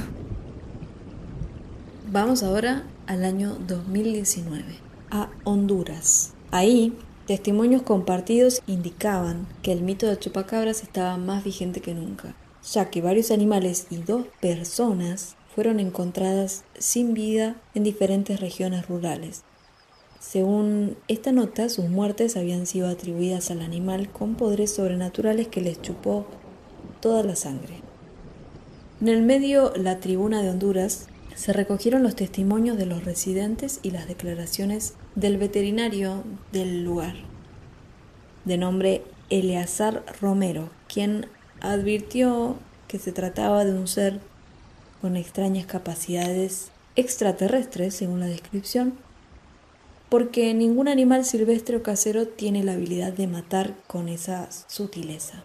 Vamos 2.13 2.43
ahora 2.43 2.85
al 3.07 3.25
año 3.25 3.57
2019, 3.67 4.65
a 5.11 5.29
Honduras. 5.43 6.33
Ahí, 6.53 6.97
testimonios 7.27 7.83
compartidos 7.83 8.63
indicaban 8.67 9.47
que 9.63 9.73
el 9.73 9.83
mito 9.83 10.07
de 10.07 10.19
chupacabras 10.19 10.83
estaba 10.83 11.17
más 11.17 11.43
vigente 11.43 11.81
que 11.81 11.95
nunca, 11.95 12.35
ya 12.63 12.91
que 12.91 13.03
varios 13.03 13.33
animales 13.33 13.89
y 13.91 13.97
dos 13.97 14.27
personas 14.41 15.37
fueron 15.55 15.81
encontradas 15.81 16.65
sin 16.79 17.13
vida 17.13 17.57
en 17.75 17.83
diferentes 17.83 18.39
regiones 18.39 18.89
rurales, 18.89 19.43
según 20.21 20.99
esta 21.09 21.33
nota, 21.33 21.71
sus 21.71 21.89
muertes 21.89 22.37
habían 22.37 22.67
sido 22.67 22.89
atribuidas 22.89 23.51
al 23.51 23.63
animal 23.63 24.11
con 24.11 24.35
poderes 24.35 24.75
sobrenaturales 24.75 25.49
que 25.49 25.63
les 25.63 25.81
chupó 25.81 26.27
toda 27.01 27.23
la 27.23 27.35
sangre. 27.37 27.81
En 29.01 29.09
el 29.09 29.23
medio 29.23 29.73
La 29.77 29.99
Tribuna 29.99 30.43
de 30.43 30.51
Honduras 30.51 31.07
se 31.35 31.55
recogieron 31.55 32.03
los 32.03 32.17
testimonios 32.17 32.77
de 32.77 32.85
los 32.85 33.03
residentes 33.03 33.81
y 33.83 33.93
las 33.93 34.09
declaraciones 34.09 34.93
del 35.15 35.39
veterinario 35.39 36.23
del 36.53 36.85
lugar, 36.85 37.15
de 38.45 38.59
nombre 38.59 39.03
Eleazar 39.31 40.05
Romero, 40.21 40.69
quien 40.87 41.29
advirtió 41.63 42.57
que 42.89 42.99
se 42.99 43.13
trataba 43.13 43.65
de 43.65 43.73
un 43.73 43.89
ser 43.89 44.21
con 45.01 45.17
extrañas 45.17 45.65
capacidades 45.65 46.73
extraterrestres, 46.95 47.95
según 47.95 48.21
la 48.21 48.27
descripción, 48.27 48.99
porque 50.11 50.53
ningún 50.53 50.89
animal 50.89 51.25
silvestre 51.25 51.77
o 51.77 51.83
casero 51.83 52.27
tiene 52.27 52.65
la 52.65 52.73
habilidad 52.73 53.13
de 53.13 53.29
matar 53.29 53.77
con 53.87 54.09
esa 54.09 54.49
sutileza. 54.67 55.45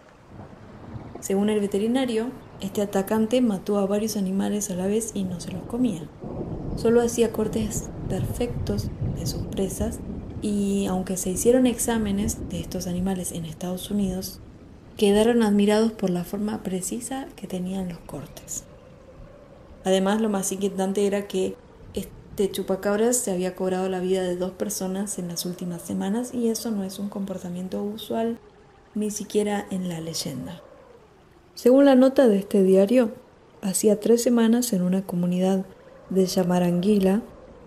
Según 1.21 1.49
el 1.49 1.59
veterinario, 1.59 2.31
este 2.61 2.81
atacante 2.81 3.41
mató 3.41 3.77
a 3.77 3.85
varios 3.85 4.17
animales 4.17 4.69
a 4.71 4.75
la 4.75 4.87
vez 4.87 5.11
y 5.13 5.23
no 5.23 5.39
se 5.39 5.51
los 5.51 5.63
comía. 5.63 6.09
Solo 6.77 7.01
hacía 7.01 7.31
cortes 7.31 7.85
perfectos 8.09 8.89
de 9.17 9.25
sus 9.27 9.43
presas 9.43 9.99
y 10.41 10.87
aunque 10.87 11.15
se 11.17 11.29
hicieron 11.29 11.67
exámenes 11.67 12.49
de 12.49 12.59
estos 12.59 12.87
animales 12.87 13.31
en 13.31 13.45
Estados 13.45 13.91
Unidos, 13.91 14.39
quedaron 14.97 15.43
admirados 15.43 15.91
por 15.91 16.09
la 16.09 16.23
forma 16.23 16.63
precisa 16.63 17.27
que 17.35 17.47
tenían 17.47 17.89
los 17.89 17.99
cortes. 17.99 18.63
Además, 19.83 20.21
lo 20.21 20.29
más 20.29 20.51
inquietante 20.51 21.05
era 21.05 21.27
que 21.27 21.55
de 22.37 22.51
chupacabras 22.51 23.15
se 23.15 23.31
había 23.31 23.55
cobrado 23.55 23.87
la 23.87 23.99
vida 23.99 24.21
de 24.23 24.35
dos 24.35 24.51
personas 24.51 25.19
en 25.19 25.29
las 25.29 25.45
últimas 25.45 25.81
semanas 25.81 26.33
y 26.33 26.49
eso 26.49 26.69
no 26.71 26.83
es 26.83 26.99
un 26.99 27.07
comportamiento 27.07 27.81
usual 27.81 28.37
ni 28.93 29.09
siquiera 29.11 29.65
en 29.71 29.87
la 29.87 30.01
leyenda. 30.01 30.61
Según 31.53 31.85
la 31.85 31.95
nota 31.95 32.27
de 32.27 32.37
este 32.37 32.63
diario, 32.63 33.11
hacía 33.61 33.99
tres 33.99 34.21
semanas 34.21 34.73
en 34.73 34.81
una 34.81 35.05
comunidad 35.05 35.65
de 36.09 36.25
Yamaranguila, 36.25 37.21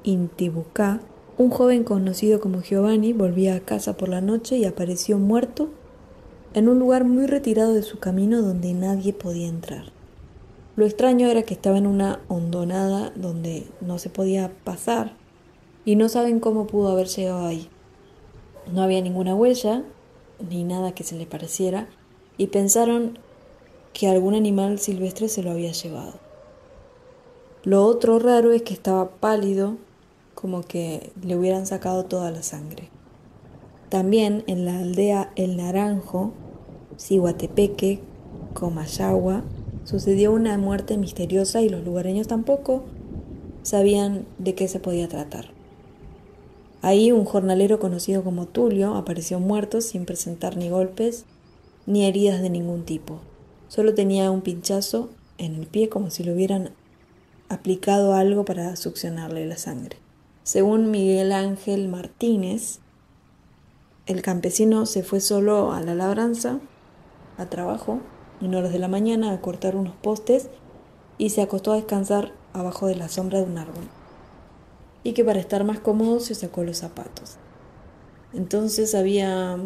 Intibucá, 0.05 1.01
un 1.39 1.51
joven 1.51 1.85
conocido 1.85 2.41
como 2.41 2.63
Giovanni 2.63 3.13
volvía 3.13 3.55
a 3.55 3.61
casa 3.61 3.97
por 3.97 4.09
la 4.09 4.21
noche 4.21 4.59
y 4.59 4.65
apareció 4.65 5.19
muerto 5.19 5.71
en 6.53 6.69
un 6.69 6.79
lugar 6.79 7.05
muy 7.05 7.27
retirado 7.27 7.73
de 7.73 7.83
su 7.83 7.99
camino 7.99 8.43
donde 8.43 8.75
nadie 8.75 9.13
podía 9.13 9.49
entrar. 9.49 9.98
Lo 10.78 10.87
extraño 10.87 11.26
era 11.26 11.42
que 11.42 11.54
estaba 11.54 11.76
en 11.76 11.88
una 11.88 12.20
hondonada 12.28 13.11
donde 13.16 13.66
no 13.80 13.99
se 13.99 14.11
podía 14.11 14.52
pasar 14.62 15.16
y 15.85 15.97
no 15.97 16.08
saben 16.08 16.38
cómo 16.38 16.68
pudo 16.68 16.92
haber 16.92 17.08
llegado 17.08 17.44
ahí. 17.44 17.68
No 18.73 18.82
había 18.82 19.00
ninguna 19.00 19.35
huella 19.35 19.82
ni 20.38 20.62
nada 20.62 20.92
que 20.92 21.02
se 21.02 21.16
le 21.16 21.26
pareciera 21.26 21.88
y 22.37 22.47
pensaron 22.47 23.18
que 23.92 24.06
algún 24.06 24.37
animal 24.37 24.78
silvestre 24.78 25.28
se 25.28 25.42
lo 25.42 25.50
había 25.50 25.73
llevado. 25.73 26.12
Lo 27.64 27.85
otro 27.85 28.20
raro 28.20 28.52
es 28.52 28.62
que 28.62 28.75
estaba 28.75 29.11
pálido, 29.11 29.78
como 30.37 30.62
que 30.62 31.11
le 31.20 31.35
hubieran 31.35 31.66
sacado 31.66 32.04
toda 32.04 32.30
la 32.30 32.44
sangre. 32.44 32.88
También 33.88 34.44
en 34.47 34.64
la 34.64 34.78
aldea 34.78 35.32
El 35.35 35.56
Naranjo, 35.56 36.35
Cihuatepeque, 36.97 37.99
Comayagua, 38.54 39.42
sucedió 39.88 40.33
una 40.33 40.59
muerte 40.59 40.99
misteriosa 40.99 41.62
y 41.62 41.71
los 41.71 41.83
lugareños 41.83 42.28
tampoco 42.28 42.85
sabían 43.62 44.26
de 44.37 44.54
qué 44.54 44.68
se 44.68 44.80
podía 44.80 45.09
tratar. 45.09 45.47
Ahí 46.83 47.11
un 47.11 47.25
jornalero 47.25 47.80
conocido 47.80 48.23
como 48.23 48.45
Tulio 48.45 48.97
apareció 48.97 49.40
muerto 49.40 49.80
sin 49.80 50.04
presentar 50.04 50.59
ni 50.59 50.68
golpes 50.68 51.25
ni 51.87 52.04
heridas 52.04 52.42
de 52.42 52.50
ningún 52.50 52.85
tipo. 52.85 53.21
Solo 53.68 53.95
tenía 53.95 54.30
un 54.30 54.42
pinchazo 54.42 55.09
en 55.38 55.54
el 55.54 55.66
pie 55.66 55.88
como 55.88 56.11
si 56.11 56.23
le 56.23 56.35
hubieran 56.35 56.73
aplicado 57.49 58.12
algo 58.12 58.45
para 58.45 58.76
succionarle 58.76 59.47
la 59.47 59.57
sangre. 59.57 59.97
Según 60.42 60.90
Miguel 60.90 61.33
Ángel 61.33 61.88
Martínez, 61.88 62.80
el 64.04 64.21
campesino 64.21 64.85
se 64.85 65.02
fue 65.02 65.21
solo 65.21 65.73
a 65.73 65.80
la 65.80 65.95
labranza, 65.95 66.61
a 67.38 67.47
trabajo, 67.47 68.02
en 68.40 68.54
horas 68.54 68.73
de 68.73 68.78
la 68.78 68.88
mañana 68.88 69.33
a 69.33 69.40
cortar 69.40 69.76
unos 69.76 69.95
postes 69.97 70.49
y 71.18 71.30
se 71.30 71.42
acostó 71.42 71.73
a 71.73 71.76
descansar 71.76 72.33
abajo 72.52 72.87
de 72.87 72.95
la 72.95 73.09
sombra 73.09 73.40
de 73.40 73.47
un 73.47 73.59
árbol. 73.59 73.85
Y 75.02 75.12
que 75.12 75.25
para 75.25 75.40
estar 75.40 75.64
más 75.64 75.80
cómodo 75.80 76.21
se 76.21 76.35
sacó 76.35 76.64
los 76.64 76.78
zapatos. 76.78 77.37
Entonces 78.33 78.95
había 78.95 79.59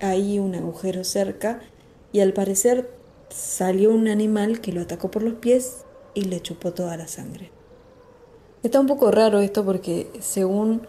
ahí 0.00 0.38
un 0.38 0.54
agujero 0.54 1.04
cerca 1.04 1.60
y 2.12 2.20
al 2.20 2.32
parecer 2.32 2.90
salió 3.28 3.90
un 3.90 4.08
animal 4.08 4.60
que 4.60 4.72
lo 4.72 4.82
atacó 4.82 5.10
por 5.10 5.22
los 5.22 5.34
pies 5.34 5.84
y 6.14 6.22
le 6.22 6.40
chupó 6.40 6.72
toda 6.72 6.96
la 6.96 7.08
sangre. 7.08 7.50
Está 8.62 8.80
un 8.80 8.86
poco 8.86 9.10
raro 9.10 9.40
esto 9.40 9.64
porque 9.64 10.10
según 10.20 10.86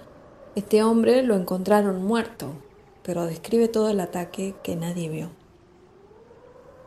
este 0.55 0.81
hombre 0.83 1.21
lo 1.23 1.35
encontraron 1.35 2.03
muerto, 2.03 2.53
pero 3.03 3.25
describe 3.25 3.67
todo 3.67 3.89
el 3.89 3.99
ataque 3.99 4.55
que 4.63 4.75
nadie 4.75 5.09
vio. 5.09 5.29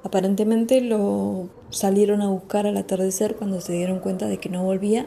Aparentemente 0.02 0.80
lo 0.80 1.50
salieron 1.70 2.22
a 2.22 2.28
buscar 2.28 2.66
al 2.66 2.76
atardecer 2.76 3.36
cuando 3.36 3.60
se 3.60 3.74
dieron 3.74 4.00
cuenta 4.00 4.26
de 4.26 4.38
que 4.38 4.48
no 4.48 4.64
volvía 4.64 5.06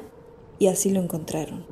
y 0.60 0.68
así 0.68 0.92
lo 0.92 1.02
encontraron. 1.02 1.66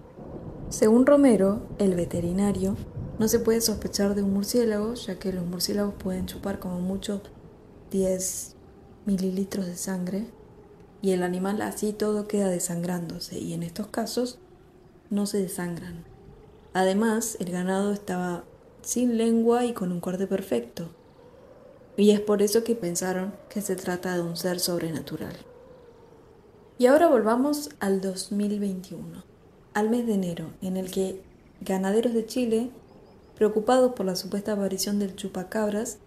Según 0.70 1.06
Romero, 1.06 1.62
el 1.78 1.96
veterinario, 1.96 2.76
no 3.20 3.28
se 3.28 3.40
puede 3.40 3.62
sospechar 3.62 4.16
de 4.16 4.24
un 4.24 4.34
murciélago, 4.34 4.96
ya 4.96 5.20
que 5.20 5.34
los 5.34 5.46
murciélagos 5.46 5.94
pueden 5.96 6.26
chupar 6.26 6.60
como 6.60 6.80
mucho 6.80 7.22
10 7.92 8.56
mililitros 9.06 9.66
de 9.66 9.76
sangre 9.76 10.26
y 11.02 11.12
el 11.12 11.24
animal 11.24 11.62
así 11.62 11.94
todo 11.94 12.28
queda 12.28 12.48
desangrándose 12.48 13.40
y 13.40 13.54
en 13.54 13.64
estos 13.64 13.88
casos 13.88 14.40
no 15.10 15.26
se 15.26 15.40
desangran. 15.40 16.06
Además, 16.74 17.38
el 17.40 17.52
ganado 17.52 17.92
estaba 17.92 18.44
sin 18.82 19.18
lengua 19.18 19.66
y 19.66 19.74
con 19.74 19.92
un 19.92 20.00
corte 20.00 20.26
perfecto. 20.26 20.90
Y 21.98 22.12
es 22.12 22.20
por 22.20 22.42
eso 22.42 22.64
que 22.64 22.76
pensaron 22.76 23.34
que 23.50 23.62
se 23.62 23.76
trata 23.76 24.16
de 24.16 24.22
un 24.22 24.38
ser 24.38 24.60
sobrenatural. 24.60 25.36
Y 26.78 26.88
ahora 26.88 27.08
volvamos 27.08 27.70
al 27.80 28.02
2021, 28.02 29.24
al 29.74 29.90
mes 29.90 30.08
de 30.08 30.14
enero, 30.14 30.52
en 30.62 30.78
el 30.78 30.90
que 30.90 31.22
ganaderos 31.60 32.14
de 32.14 32.26
Chile, 32.26 32.72
preocupados 33.36 33.94
por 33.94 34.06
la 34.06 34.16
supuesta 34.16 34.54
aparición 34.54 34.98
del 34.98 35.16
chupacabras, 35.16 36.00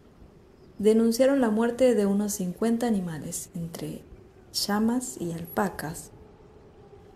denunciaron 0.78 1.40
la 1.40 1.50
muerte 1.50 1.94
de 1.94 2.06
unos 2.06 2.32
50 2.34 2.86
animales, 2.86 3.50
entre 3.54 4.02
llamas 4.52 5.16
y 5.20 5.32
alpacas, 5.32 6.10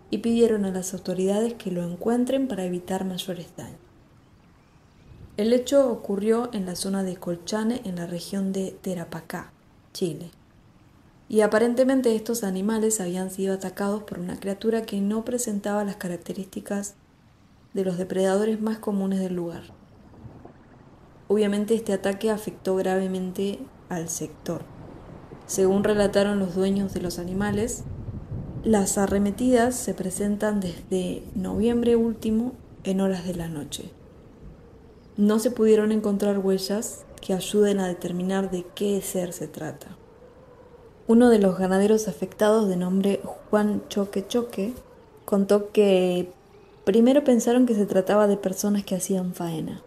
y 0.09 0.19
pidieron 0.19 0.65
a 0.65 0.71
las 0.71 0.93
autoridades 0.93 1.55
que 1.55 1.71
lo 1.71 1.83
encuentren 1.83 2.47
para 2.47 2.63
evitar 2.63 3.05
mayores 3.05 3.47
daños. 3.57 3.78
El 5.39 5.53
hecho 5.53 5.89
ocurrió 5.89 6.49
en 6.51 6.65
la 6.65 6.75
zona 6.75 7.01
de 7.01 7.15
Colchane, 7.15 7.79
en 7.85 7.95
la 7.95 8.05
región 8.05 8.51
de 8.51 8.77
Terapacá, 8.81 9.53
Chile. 9.93 10.31
Y 11.29 11.39
aparentemente 11.39 12.13
estos 12.13 12.43
animales 12.43 12.99
habían 12.99 13.31
sido 13.31 13.53
atacados 13.53 14.03
por 14.03 14.19
una 14.19 14.37
criatura 14.37 14.81
que 14.81 14.99
no 14.99 15.23
presentaba 15.23 15.85
las 15.85 15.95
características 15.95 16.95
de 17.73 17.85
los 17.85 17.97
depredadores 17.97 18.59
más 18.59 18.79
comunes 18.79 19.21
del 19.21 19.35
lugar. 19.35 19.63
Obviamente 21.29 21.73
este 21.73 21.93
ataque 21.93 22.31
afectó 22.31 22.75
gravemente 22.75 23.59
al 23.87 24.09
sector. 24.09 24.63
Según 25.47 25.85
relataron 25.85 26.39
los 26.39 26.53
dueños 26.53 26.93
de 26.93 26.99
los 26.99 27.17
animales, 27.17 27.85
las 28.65 28.97
arremetidas 28.97 29.75
se 29.75 29.93
presentan 29.93 30.59
desde 30.59 31.23
noviembre 31.33 31.95
último 31.95 32.55
en 32.83 32.99
horas 32.99 33.25
de 33.25 33.35
la 33.35 33.47
noche. 33.47 33.93
No 35.19 35.37
se 35.39 35.51
pudieron 35.51 35.91
encontrar 35.91 36.39
huellas 36.39 37.03
que 37.19 37.33
ayuden 37.33 37.81
a 37.81 37.89
determinar 37.89 38.51
de 38.51 38.65
qué 38.73 39.01
ser 39.01 39.33
se 39.33 39.49
trata. 39.49 39.97
Uno 41.07 41.29
de 41.29 41.39
los 41.39 41.57
ganaderos 41.57 42.07
afectados, 42.07 42.69
de 42.69 42.77
nombre 42.77 43.19
Juan 43.49 43.83
Choque 43.89 44.25
Choque, 44.25 44.71
contó 45.25 45.73
que 45.73 46.31
primero 46.85 47.25
pensaron 47.25 47.65
que 47.65 47.75
se 47.75 47.85
trataba 47.85 48.27
de 48.27 48.37
personas 48.37 48.85
que 48.85 48.95
hacían 48.95 49.33
faena, 49.33 49.81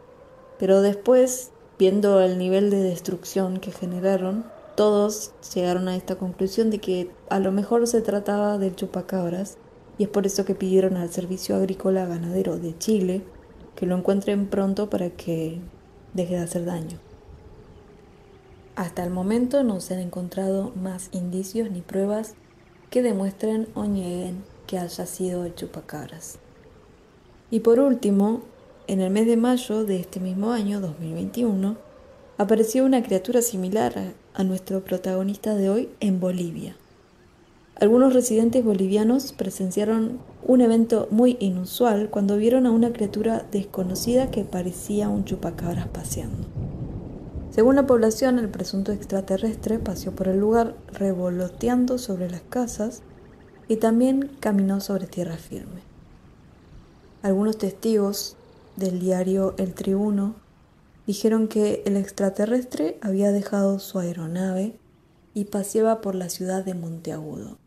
pero 0.59 0.83
después, 0.83 1.51
viendo 1.79 2.21
el 2.21 2.37
nivel 2.37 2.69
de 2.69 2.83
destrucción 2.83 3.59
que 3.59 3.73
generaron, 3.73 4.45
todos 4.77 5.33
llegaron 5.55 5.89
a 5.89 5.97
esta 5.97 6.17
conclusión 6.17 6.69
de 6.69 6.79
que 6.79 7.11
a 7.31 7.41
lo 7.41 7.53
mejor 7.53 7.87
se 7.87 8.03
trataba 8.03 8.59
del 8.59 8.77
chupacabras 8.77 9.57
y 9.97 10.03
es 10.03 10.11
por 10.11 10.27
eso 10.27 10.45
que 10.45 10.55
pidieron 10.55 10.99
al 10.99 11.09
Servicio 11.09 11.57
Agrícola 11.57 12.05
Ganadero 12.05 12.59
de 12.59 12.77
Chile 12.77 13.23
que 13.77 13.87
lo 13.87 13.97
encuentren 13.97 14.47
pronto 14.47 14.91
para 14.91 15.11
que 15.11 15.59
deje 16.15 16.37
de 16.37 16.43
hacer 16.43 16.65
daño. 16.65 16.99
Hasta 18.75 19.05
el 19.05 19.11
momento 19.11 19.63
no 19.65 19.81
se 19.81 19.95
han 19.95 20.01
encontrado 20.01 20.73
más 20.75 21.09
indicios 21.13 21.71
ni 21.71 21.83
pruebas 21.83 22.35
que 22.91 23.03
demuestren 23.03 23.69
o 23.75 23.85
nieguen 23.85 24.45
que 24.67 24.79
haya 24.79 25.07
sido 25.07 25.45
el 25.45 25.55
chupacabras. 25.55 26.39
Y 27.51 27.61
por 27.61 27.81
último, 27.81 28.43
en 28.87 29.01
el 29.01 29.11
mes 29.11 29.27
de 29.27 29.37
mayo 29.37 29.85
de 29.85 30.01
este 30.01 30.21
mismo 30.21 30.53
año, 30.53 30.81
2021, 30.81 31.77
apareció 32.39 32.85
una 32.85 33.03
criatura 33.03 33.43
similar 33.43 34.15
a 34.35 34.45
nuestro 34.45 34.83
protagonista 34.83 35.55
de 35.55 35.69
hoy 35.69 35.91
en 36.01 36.19
Bolivia. 36.19 36.77
Algunos 37.83 38.15
residentes 38.15 38.65
bolivianos 38.65 39.33
presenciaron 39.33 40.21
un 40.47 40.61
evento 40.61 41.09
muy 41.11 41.37
inusual 41.41 42.11
cuando 42.11 42.37
vieron 42.37 42.65
a 42.65 42.71
una 42.71 42.93
criatura 42.93 43.45
desconocida 43.51 44.31
que 44.31 44.45
parecía 44.45 45.09
un 45.09 45.25
chupacabras 45.25 45.89
paseando. 45.89 46.47
Según 47.51 47.75
la 47.75 47.85
población, 47.85 48.39
el 48.39 48.49
presunto 48.49 48.93
extraterrestre 48.93 49.81
paseó 49.81 50.13
por 50.13 50.29
el 50.29 50.39
lugar 50.39 50.77
revoloteando 50.93 51.99
sobre 51.99 52.31
las 52.31 52.43
casas 52.43 53.03
y 53.67 53.79
también 53.79 54.31
caminó 54.39 54.81
sobre 54.81 55.09
tierra 55.09 55.37
firme. 55.37 55.81
Algunos 57.23 57.59
testigos 57.59 58.37
del 58.77 59.01
diario 59.01 59.57
El 59.59 59.75
Tribuno 59.75 60.37
dijeron 61.09 61.49
que 61.49 61.83
el 61.85 61.97
extraterrestre 61.97 62.97
había 63.01 63.33
dejado 63.33 63.81
su 63.81 63.99
aeronave 63.99 64.79
y 65.35 65.47
paseaba 65.47 66.01
por 66.01 66.15
la 66.15 66.29
ciudad 66.29 66.65
de 66.65 66.75
Monteagudo. 66.75 67.59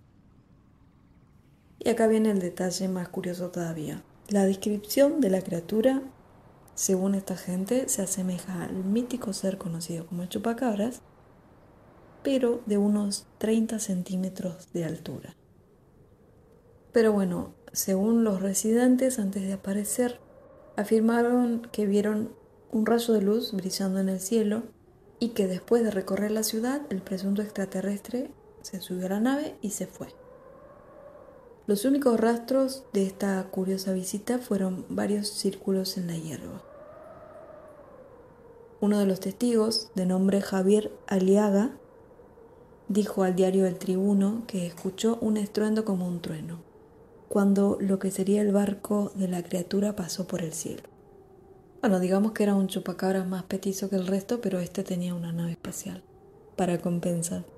Y 1.86 1.90
acá 1.90 2.08
viene 2.08 2.32
el 2.32 2.40
detalle 2.40 2.88
más 2.88 3.10
curioso 3.10 3.52
todavía. 3.52 4.02
La 4.28 4.44
descripción 4.44 5.22
de 5.22 5.30
la 5.30 5.42
criatura, 5.42 6.02
según 6.74 7.14
esta 7.14 7.38
gente, 7.38 7.88
se 7.88 8.02
asemeja 8.02 8.64
al 8.64 8.84
mítico 8.84 9.34
ser 9.34 9.60
conocido 9.60 10.08
como 10.08 10.24
el 10.24 10.30
chupacabras, 10.30 11.02
pero 12.24 12.62
de 12.66 12.80
unos 12.80 13.28
30 13.38 13.78
centímetros 13.78 14.74
de 14.74 14.84
altura. 14.84 15.36
Pero 16.92 17.14
bueno, 17.14 17.54
según 17.72 18.24
los 18.24 18.42
residentes, 18.42 19.20
antes 19.20 19.44
de 19.44 19.54
aparecer, 19.54 20.20
afirmaron 20.78 21.68
que 21.72 21.86
vieron 21.86 22.32
un 22.72 22.88
rayo 22.88 23.14
de 23.14 23.22
luz 23.22 23.54
brillando 23.54 24.00
en 24.00 24.10
el 24.10 24.20
cielo 24.20 24.64
y 25.20 25.30
que 25.30 25.46
después 25.46 25.84
de 25.84 25.92
recorrer 25.92 26.32
la 26.32 26.42
ciudad 26.42 26.82
el 26.90 27.04
presunto 27.04 27.44
extraterrestre 27.44 28.32
se 28.64 28.82
subió 28.82 29.06
a 29.06 29.10
la 29.10 29.20
nave 29.20 29.56
y 29.62 29.70
se 29.70 29.86
fue. 29.86 30.25
Los 31.68 31.84
únicos 31.84 32.20
rastros 32.20 32.84
de 32.94 33.08
esta 33.08 33.44
curiosa 33.50 33.92
visita 33.92 34.38
fueron 34.38 34.86
varios 34.88 35.30
círculos 35.30 35.98
en 35.98 36.06
la 36.06 36.16
hierba. 36.16 36.62
Uno 38.82 39.00
de 39.00 39.08
los 39.08 39.20
testigos, 39.20 39.90
de 39.96 40.06
nombre 40.06 40.42
Javier 40.42 40.92
Aliaga, 41.08 41.72
dijo 42.88 43.24
al 43.24 43.36
diario 43.36 43.66
El 43.66 43.80
Tribuno 43.80 44.44
que 44.46 44.68
escuchó 44.68 45.18
un 45.22 45.38
estruendo 45.38 45.86
como 45.86 46.08
un 46.08 46.22
trueno, 46.22 46.60
cuando 47.30 47.80
lo 47.82 47.98
que 47.98 48.12
sería 48.12 48.44
el 48.44 48.52
barco 48.52 49.12
de 49.16 49.28
la 49.28 49.42
criatura 49.42 49.96
pasó 49.96 50.28
por 50.28 50.44
el 50.44 50.54
cielo. 50.54 50.84
Bueno, 51.82 52.00
digamos 52.00 52.34
que 52.34 52.44
era 52.44 52.54
un 52.54 52.68
chupacabras 52.68 53.28
más 53.28 53.42
petizo 53.44 53.90
que 53.90 53.96
el 53.96 54.06
resto, 54.06 54.40
pero 54.40 54.60
este 54.60 54.84
tenía 54.84 55.16
una 55.16 55.32
nave 55.32 55.54
espacial 55.54 56.04
para 56.56 56.80
compensar. 56.80 57.55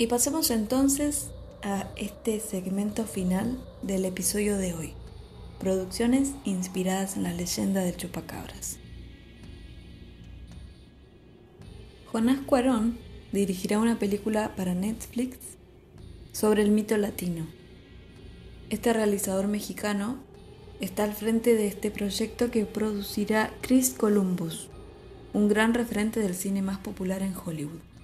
Y 0.00 0.06
pasemos 0.06 0.52
entonces 0.52 1.30
a 1.64 1.88
este 1.96 2.38
segmento 2.38 3.04
final 3.04 3.58
del 3.82 4.04
episodio 4.04 4.56
de 4.56 4.72
hoy. 4.72 4.92
Producciones 5.58 6.30
inspiradas 6.44 7.16
en 7.16 7.24
la 7.24 7.32
leyenda 7.32 7.80
del 7.80 7.96
chupacabras. 7.96 8.76
Jonás 12.12 12.38
Cuarón 12.46 12.96
dirigirá 13.32 13.80
una 13.80 13.98
película 13.98 14.54
para 14.54 14.72
Netflix 14.72 15.36
sobre 16.30 16.62
el 16.62 16.70
mito 16.70 16.96
latino. 16.96 17.48
Este 18.70 18.92
realizador 18.92 19.48
mexicano 19.48 20.18
está 20.78 21.02
al 21.02 21.12
frente 21.12 21.56
de 21.56 21.66
este 21.66 21.90
proyecto 21.90 22.52
que 22.52 22.66
producirá 22.66 23.52
Chris 23.62 23.90
Columbus, 23.98 24.68
un 25.32 25.48
gran 25.48 25.74
referente 25.74 26.20
del 26.20 26.36
cine 26.36 26.62
más 26.62 26.78
popular 26.78 27.22
en 27.22 27.34
Hollywood. 27.34 27.97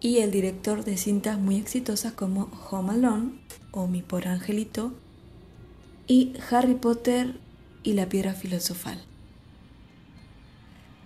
Y 0.00 0.18
el 0.18 0.30
director 0.30 0.84
de 0.84 0.96
cintas 0.96 1.38
muy 1.38 1.56
exitosas 1.56 2.12
como 2.12 2.50
Home 2.70 2.92
Alone 2.92 3.40
o 3.70 3.86
Mi 3.86 4.02
por 4.02 4.28
Angelito 4.28 4.92
y 6.06 6.34
Harry 6.50 6.74
Potter 6.74 7.38
y 7.82 7.94
la 7.94 8.08
Piedra 8.08 8.34
Filosofal. 8.34 9.02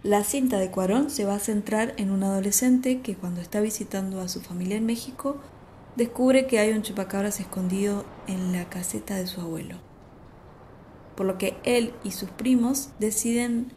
La 0.02 0.24
cinta 0.24 0.58
de 0.58 0.70
Cuarón 0.70 1.10
se 1.10 1.24
va 1.24 1.34
a 1.34 1.40
centrar 1.40 1.94
en 1.98 2.10
un 2.10 2.22
adolescente 2.22 3.00
que 3.00 3.16
cuando 3.16 3.42
está 3.42 3.60
visitando 3.60 4.20
a 4.20 4.28
su 4.28 4.40
familia 4.40 4.76
en 4.76 4.86
México 4.86 5.36
descubre 5.96 6.46
que 6.46 6.58
hay 6.58 6.70
un 6.70 6.82
chupacabras 6.82 7.40
escondido 7.40 8.06
en 8.26 8.52
la 8.52 8.68
caseta 8.70 9.16
de 9.16 9.26
su 9.26 9.40
abuelo. 9.40 9.76
Por 11.16 11.26
lo 11.26 11.36
que 11.36 11.58
él 11.64 11.92
y 12.02 12.12
sus 12.12 12.30
primos 12.30 12.90
deciden 12.98 13.72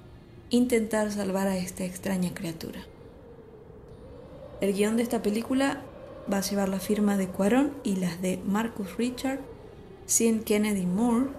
intentar 0.49 1.11
salvar 1.11 1.47
a 1.47 1.57
esta 1.57 1.83
extraña 1.83 2.33
criatura. 2.33 2.85
El 4.63 4.73
guion 4.73 4.95
de 4.95 5.03
esta 5.03 5.21
película 5.21 5.81
va 6.31 6.37
a 6.37 6.41
llevar 6.41 6.69
la 6.69 6.79
firma 6.79 7.17
de 7.17 7.27
Cuarón 7.27 7.73
y 7.83 7.97
las 7.97 8.21
de 8.21 8.39
Marcus 8.45 8.95
Richard, 8.95 9.41
Sean 10.05 10.39
Kennedy 10.39 10.85
Moore 10.85 11.31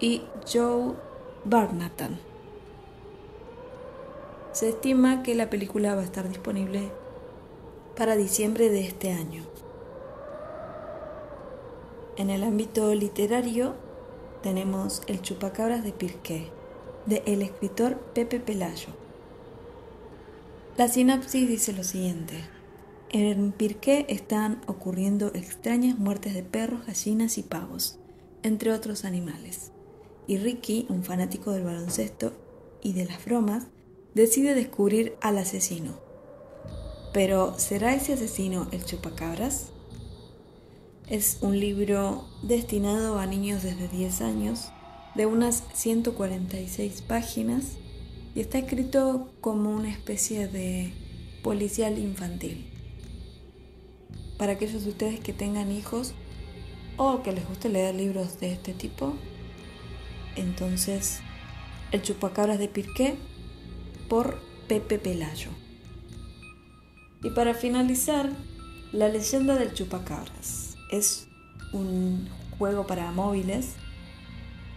y 0.00 0.22
Joe 0.52 0.94
Barnatan. 1.44 2.18
Se 4.50 4.70
estima 4.70 5.22
que 5.22 5.36
la 5.36 5.48
película 5.48 5.94
va 5.94 6.00
a 6.00 6.04
estar 6.04 6.28
disponible 6.28 6.90
para 7.96 8.16
diciembre 8.16 8.68
de 8.68 8.84
este 8.84 9.12
año. 9.12 9.44
En 12.16 12.30
el 12.30 12.42
ámbito 12.42 12.92
literario 12.96 13.74
tenemos 14.42 15.02
El 15.06 15.22
chupacabras 15.22 15.84
de 15.84 15.92
Pirqué, 15.92 16.48
de 17.06 17.22
el 17.26 17.42
escritor 17.42 17.94
Pepe 18.12 18.40
Pelayo. 18.40 18.99
La 20.80 20.88
sinapsis 20.88 21.46
dice 21.46 21.74
lo 21.74 21.84
siguiente. 21.84 22.40
En 23.10 23.52
Pirqué 23.52 24.06
están 24.08 24.62
ocurriendo 24.66 25.26
extrañas 25.34 25.98
muertes 25.98 26.32
de 26.32 26.42
perros, 26.42 26.86
gallinas 26.86 27.36
y 27.36 27.42
pavos, 27.42 27.98
entre 28.42 28.72
otros 28.72 29.04
animales. 29.04 29.72
Y 30.26 30.38
Ricky, 30.38 30.86
un 30.88 31.04
fanático 31.04 31.52
del 31.52 31.64
baloncesto 31.64 32.32
y 32.82 32.94
de 32.94 33.04
las 33.04 33.22
bromas, 33.22 33.64
decide 34.14 34.54
descubrir 34.54 35.16
al 35.20 35.36
asesino. 35.36 35.98
Pero, 37.12 37.58
¿será 37.58 37.94
ese 37.94 38.14
asesino 38.14 38.66
el 38.72 38.82
chupacabras? 38.82 39.72
Es 41.10 41.40
un 41.42 41.60
libro 41.60 42.24
destinado 42.42 43.18
a 43.18 43.26
niños 43.26 43.62
desde 43.62 43.86
10 43.86 44.22
años, 44.22 44.72
de 45.14 45.26
unas 45.26 45.62
146 45.74 47.02
páginas, 47.02 47.76
y 48.34 48.40
está 48.40 48.58
escrito 48.58 49.32
como 49.40 49.70
una 49.70 49.90
especie 49.90 50.46
de 50.48 50.92
policial 51.42 51.98
infantil. 51.98 52.66
Para 54.38 54.52
aquellos 54.52 54.84
de 54.84 54.90
ustedes 54.90 55.20
que 55.20 55.32
tengan 55.32 55.70
hijos 55.72 56.14
o 56.96 57.22
que 57.22 57.32
les 57.32 57.46
guste 57.46 57.68
leer 57.68 57.94
libros 57.94 58.40
de 58.40 58.52
este 58.52 58.72
tipo, 58.72 59.14
entonces 60.36 61.20
El 61.92 62.02
chupacabras 62.02 62.58
de 62.58 62.68
Pirqué 62.68 63.16
por 64.08 64.40
Pepe 64.68 64.98
Pelayo. 64.98 65.50
Y 67.22 67.30
para 67.30 67.54
finalizar, 67.54 68.30
La 68.92 69.08
leyenda 69.08 69.56
del 69.56 69.72
chupacabras. 69.72 70.76
Es 70.90 71.28
un 71.72 72.28
juego 72.58 72.86
para 72.86 73.12
móviles 73.12 73.74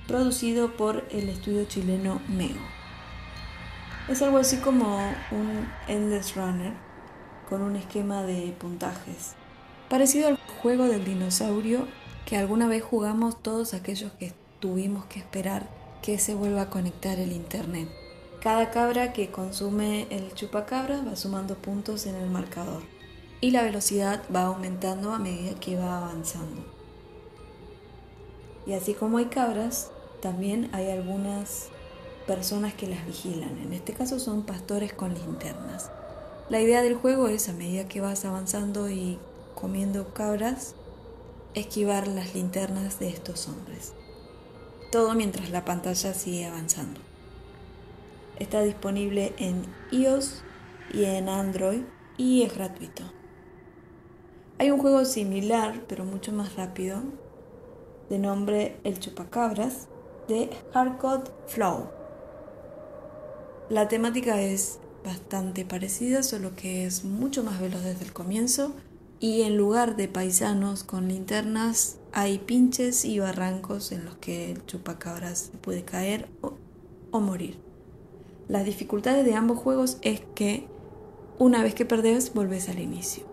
producido 0.07 0.75
por 0.75 1.07
el 1.11 1.29
estudio 1.29 1.65
chileno 1.65 2.21
Meo. 2.27 2.82
Es 4.09 4.21
algo 4.21 4.37
así 4.37 4.57
como 4.57 4.97
un 5.31 5.65
Endless 5.87 6.35
Runner 6.35 6.73
con 7.47 7.61
un 7.61 7.77
esquema 7.77 8.23
de 8.23 8.53
puntajes, 8.59 9.33
parecido 9.89 10.27
al 10.27 10.37
juego 10.61 10.85
del 10.85 11.05
dinosaurio 11.05 11.87
que 12.25 12.35
alguna 12.35 12.67
vez 12.67 12.83
jugamos 12.83 13.41
todos 13.41 13.73
aquellos 13.73 14.11
que 14.13 14.33
tuvimos 14.59 15.05
que 15.05 15.19
esperar 15.19 15.67
que 16.01 16.19
se 16.19 16.35
vuelva 16.35 16.63
a 16.63 16.69
conectar 16.69 17.17
el 17.17 17.31
internet. 17.31 17.87
Cada 18.41 18.71
cabra 18.71 19.13
que 19.13 19.31
consume 19.31 20.07
el 20.09 20.33
chupacabra 20.33 21.01
va 21.01 21.15
sumando 21.15 21.55
puntos 21.55 22.05
en 22.05 22.15
el 22.15 22.29
marcador 22.29 22.83
y 23.39 23.51
la 23.51 23.61
velocidad 23.61 24.21
va 24.35 24.43
aumentando 24.43 25.13
a 25.13 25.19
medida 25.19 25.57
que 25.61 25.77
va 25.77 25.97
avanzando. 25.97 26.65
Y 28.65 28.73
así 28.73 28.95
como 28.95 29.17
hay 29.17 29.25
cabras, 29.25 29.91
también 30.21 30.69
hay 30.73 30.91
algunas 30.91 31.69
personas 32.27 32.73
que 32.73 32.87
las 32.87 33.05
vigilan. 33.05 33.57
En 33.59 33.73
este 33.73 33.93
caso 33.93 34.19
son 34.19 34.43
pastores 34.43 34.93
con 34.93 35.13
linternas. 35.13 35.91
La 36.49 36.61
idea 36.61 36.81
del 36.81 36.95
juego 36.95 37.27
es 37.27 37.49
a 37.49 37.53
medida 37.53 37.87
que 37.87 38.01
vas 38.01 38.25
avanzando 38.25 38.89
y 38.89 39.19
comiendo 39.55 40.13
cabras, 40.13 40.75
esquivar 41.53 42.07
las 42.07 42.33
linternas 42.35 42.99
de 42.99 43.09
estos 43.09 43.47
hombres. 43.47 43.93
Todo 44.91 45.13
mientras 45.13 45.49
la 45.49 45.65
pantalla 45.65 46.13
sigue 46.13 46.45
avanzando. 46.45 46.99
Está 48.39 48.61
disponible 48.61 49.33
en 49.37 49.65
iOS 49.91 50.43
y 50.93 51.05
en 51.05 51.29
Android 51.29 51.81
y 52.17 52.43
es 52.43 52.53
gratuito. 52.55 53.03
Hay 54.59 54.71
un 54.71 54.79
juego 54.79 55.05
similar, 55.05 55.83
pero 55.87 56.05
mucho 56.05 56.31
más 56.31 56.55
rápido, 56.55 57.01
de 58.09 58.19
nombre 58.19 58.77
El 58.83 58.99
Chupacabras, 58.99 59.87
de 60.27 60.49
Hardcode 60.73 61.31
Flow. 61.47 62.02
La 63.73 63.87
temática 63.87 64.39
es 64.39 64.77
bastante 65.03 65.65
parecida, 65.65 66.21
solo 66.21 66.55
que 66.55 66.85
es 66.85 67.03
mucho 67.03 67.43
más 67.43 67.59
veloz 67.59 67.83
desde 67.83 68.05
el 68.05 68.13
comienzo 68.13 68.71
y 69.19 69.41
en 69.41 69.57
lugar 69.57 69.95
de 69.95 70.07
paisanos 70.07 70.83
con 70.83 71.07
linternas 71.07 71.97
hay 72.11 72.37
pinches 72.37 73.03
y 73.03 73.17
barrancos 73.17 73.91
en 73.91 74.05
los 74.05 74.15
que 74.17 74.51
el 74.51 74.63
chupacabras 74.67 75.49
puede 75.61 75.83
caer 75.83 76.29
o, 76.41 77.19
morir. 77.19 77.57
Las 78.47 78.63
dificultades 78.63 79.25
de 79.25 79.33
ambos 79.33 79.57
juegos 79.57 79.97
es 80.03 80.21
que 80.35 80.67
una 81.39 81.63
vez 81.63 81.73
que 81.73 81.87
perdés 81.87 82.31
volvés 82.31 82.69
al 82.69 82.77
inicio. 82.77 83.23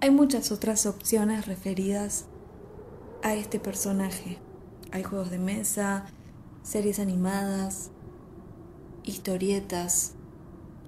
Hay 0.00 0.12
muchas 0.12 0.52
otras 0.52 0.86
opciones 0.86 1.48
referidas 1.48 2.26
a 3.24 3.34
este 3.34 3.58
personaje. 3.58 4.38
Hay 4.92 5.02
juegos 5.02 5.32
de 5.32 5.40
mesa, 5.40 6.06
series 6.62 6.98
animadas, 6.98 7.90
historietas 9.04 10.12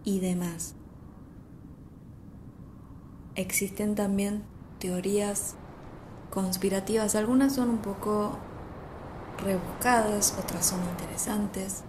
y 0.05 0.21
demás. 0.21 0.75
Existen 3.35 3.95
también 3.95 4.43
teorías 4.79 5.55
conspirativas, 6.31 7.15
algunas 7.15 7.55
son 7.55 7.71
un 7.71 7.79
poco 7.79 8.37
rebuscadas, 9.43 10.37
otras 10.39 10.67
son 10.67 10.81
interesantes 10.91 11.83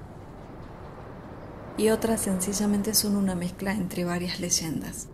y 1.77 1.89
otras 1.89 2.21
sencillamente 2.21 2.93
son 2.93 3.15
una 3.15 3.35
mezcla 3.35 3.73
entre 3.73 4.05
varias 4.05 4.39
leyendas. 4.39 5.07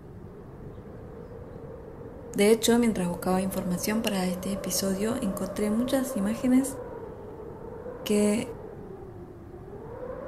De 2.35 2.51
hecho, 2.51 2.77
mientras 2.77 3.07
buscaba 3.07 3.41
información 3.41 4.01
para 4.01 4.25
este 4.25 4.53
episodio, 4.53 5.15
encontré 5.15 5.71
muchas 5.71 6.15
imágenes 6.15 6.75
que 8.05 8.47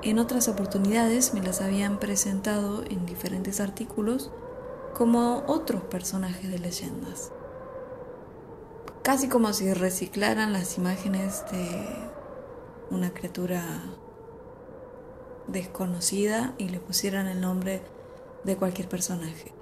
en 0.04 0.20
otras 0.20 0.48
oportunidades 0.48 1.34
me 1.34 1.42
las 1.42 1.62
habían 1.62 2.00
presentado 2.00 2.84
en 2.84 3.06
diferentes 3.06 3.60
artículos 3.60 4.32
como 4.94 5.44
otros 5.48 5.84
personajes 5.84 6.50
de 6.50 6.60
leyendas 6.60 7.32
casi 9.04 9.28
como 9.30 9.52
si 9.54 9.74
reciclaran 9.74 10.54
las 10.54 10.78
imágenes 10.78 11.44
de 11.52 11.86
una 12.92 13.12
criatura 13.14 13.64
desconocida 15.48 16.54
y 16.58 16.70
le 16.70 16.80
pusieran 16.80 17.28
el 17.28 17.42
nombre 17.42 17.82
de 18.44 18.58
cualquier 18.58 18.88
personaje. 18.88 19.54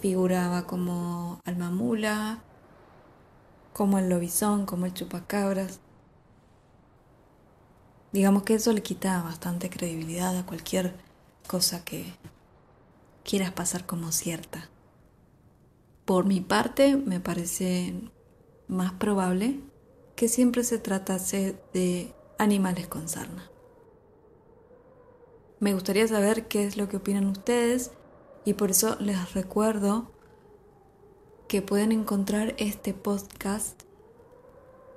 Figuraba 0.00 0.66
como 0.66 1.40
Almamula, 1.44 2.42
como 3.72 3.98
el 3.98 4.08
lobizón, 4.08 4.66
como 4.66 4.86
el 4.86 4.94
chupacabras. 4.94 5.80
Digamos 8.12 8.42
que 8.42 8.54
eso 8.54 8.72
le 8.72 8.82
quita 8.82 9.22
bastante 9.22 9.70
credibilidad 9.70 10.36
a 10.36 10.44
cualquier 10.44 10.94
cosa 11.46 11.84
que 11.84 12.12
quieras 13.24 13.52
pasar 13.52 13.86
como 13.86 14.10
cierta. 14.10 14.68
Por 16.04 16.24
mi 16.24 16.40
parte, 16.40 16.96
me 16.96 17.20
parece 17.20 17.94
más 18.66 18.92
probable 18.92 19.60
que 20.16 20.28
siempre 20.28 20.64
se 20.64 20.78
tratase 20.78 21.56
de 21.72 22.12
animales 22.38 22.88
con 22.88 23.08
sarna. 23.08 23.48
Me 25.60 25.74
gustaría 25.74 26.08
saber 26.08 26.48
qué 26.48 26.66
es 26.66 26.76
lo 26.76 26.88
que 26.88 26.96
opinan 26.96 27.26
ustedes 27.26 27.92
y 28.44 28.54
por 28.54 28.70
eso 28.70 28.96
les 28.98 29.34
recuerdo 29.34 30.10
que 31.46 31.62
pueden 31.62 31.92
encontrar 31.92 32.54
este 32.58 32.94
podcast 32.94 33.82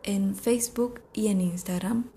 en 0.04 0.36
Facebook 0.36 1.02
y 1.14 1.28
en 1.28 1.42
Instagram 1.42 2.10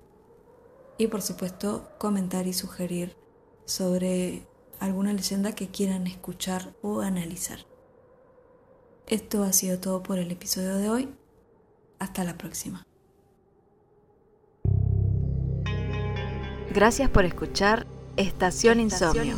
y 0.98 1.08
por 1.08 1.22
supuesto 1.22 1.88
comentar 1.98 2.46
y 2.46 2.52
sugerir 2.52 3.16
sobre 3.64 4.46
alguna 4.80 5.12
leyenda 5.12 5.54
que 5.54 5.68
quieran 5.68 6.06
escuchar 6.06 6.74
o 6.82 7.00
analizar. 7.00 7.60
Esto 9.06 9.42
ha 9.44 9.52
sido 9.52 9.78
todo 9.78 10.02
por 10.02 10.18
el 10.18 10.30
episodio 10.30 10.76
de 10.76 10.90
hoy. 10.90 11.08
Hasta 11.98 12.24
la 12.24 12.36
próxima. 12.36 12.84
Gracias 16.74 17.08
por 17.08 17.24
escuchar 17.24 17.86
Estación 18.16 18.80
Insomnio. 18.80 19.36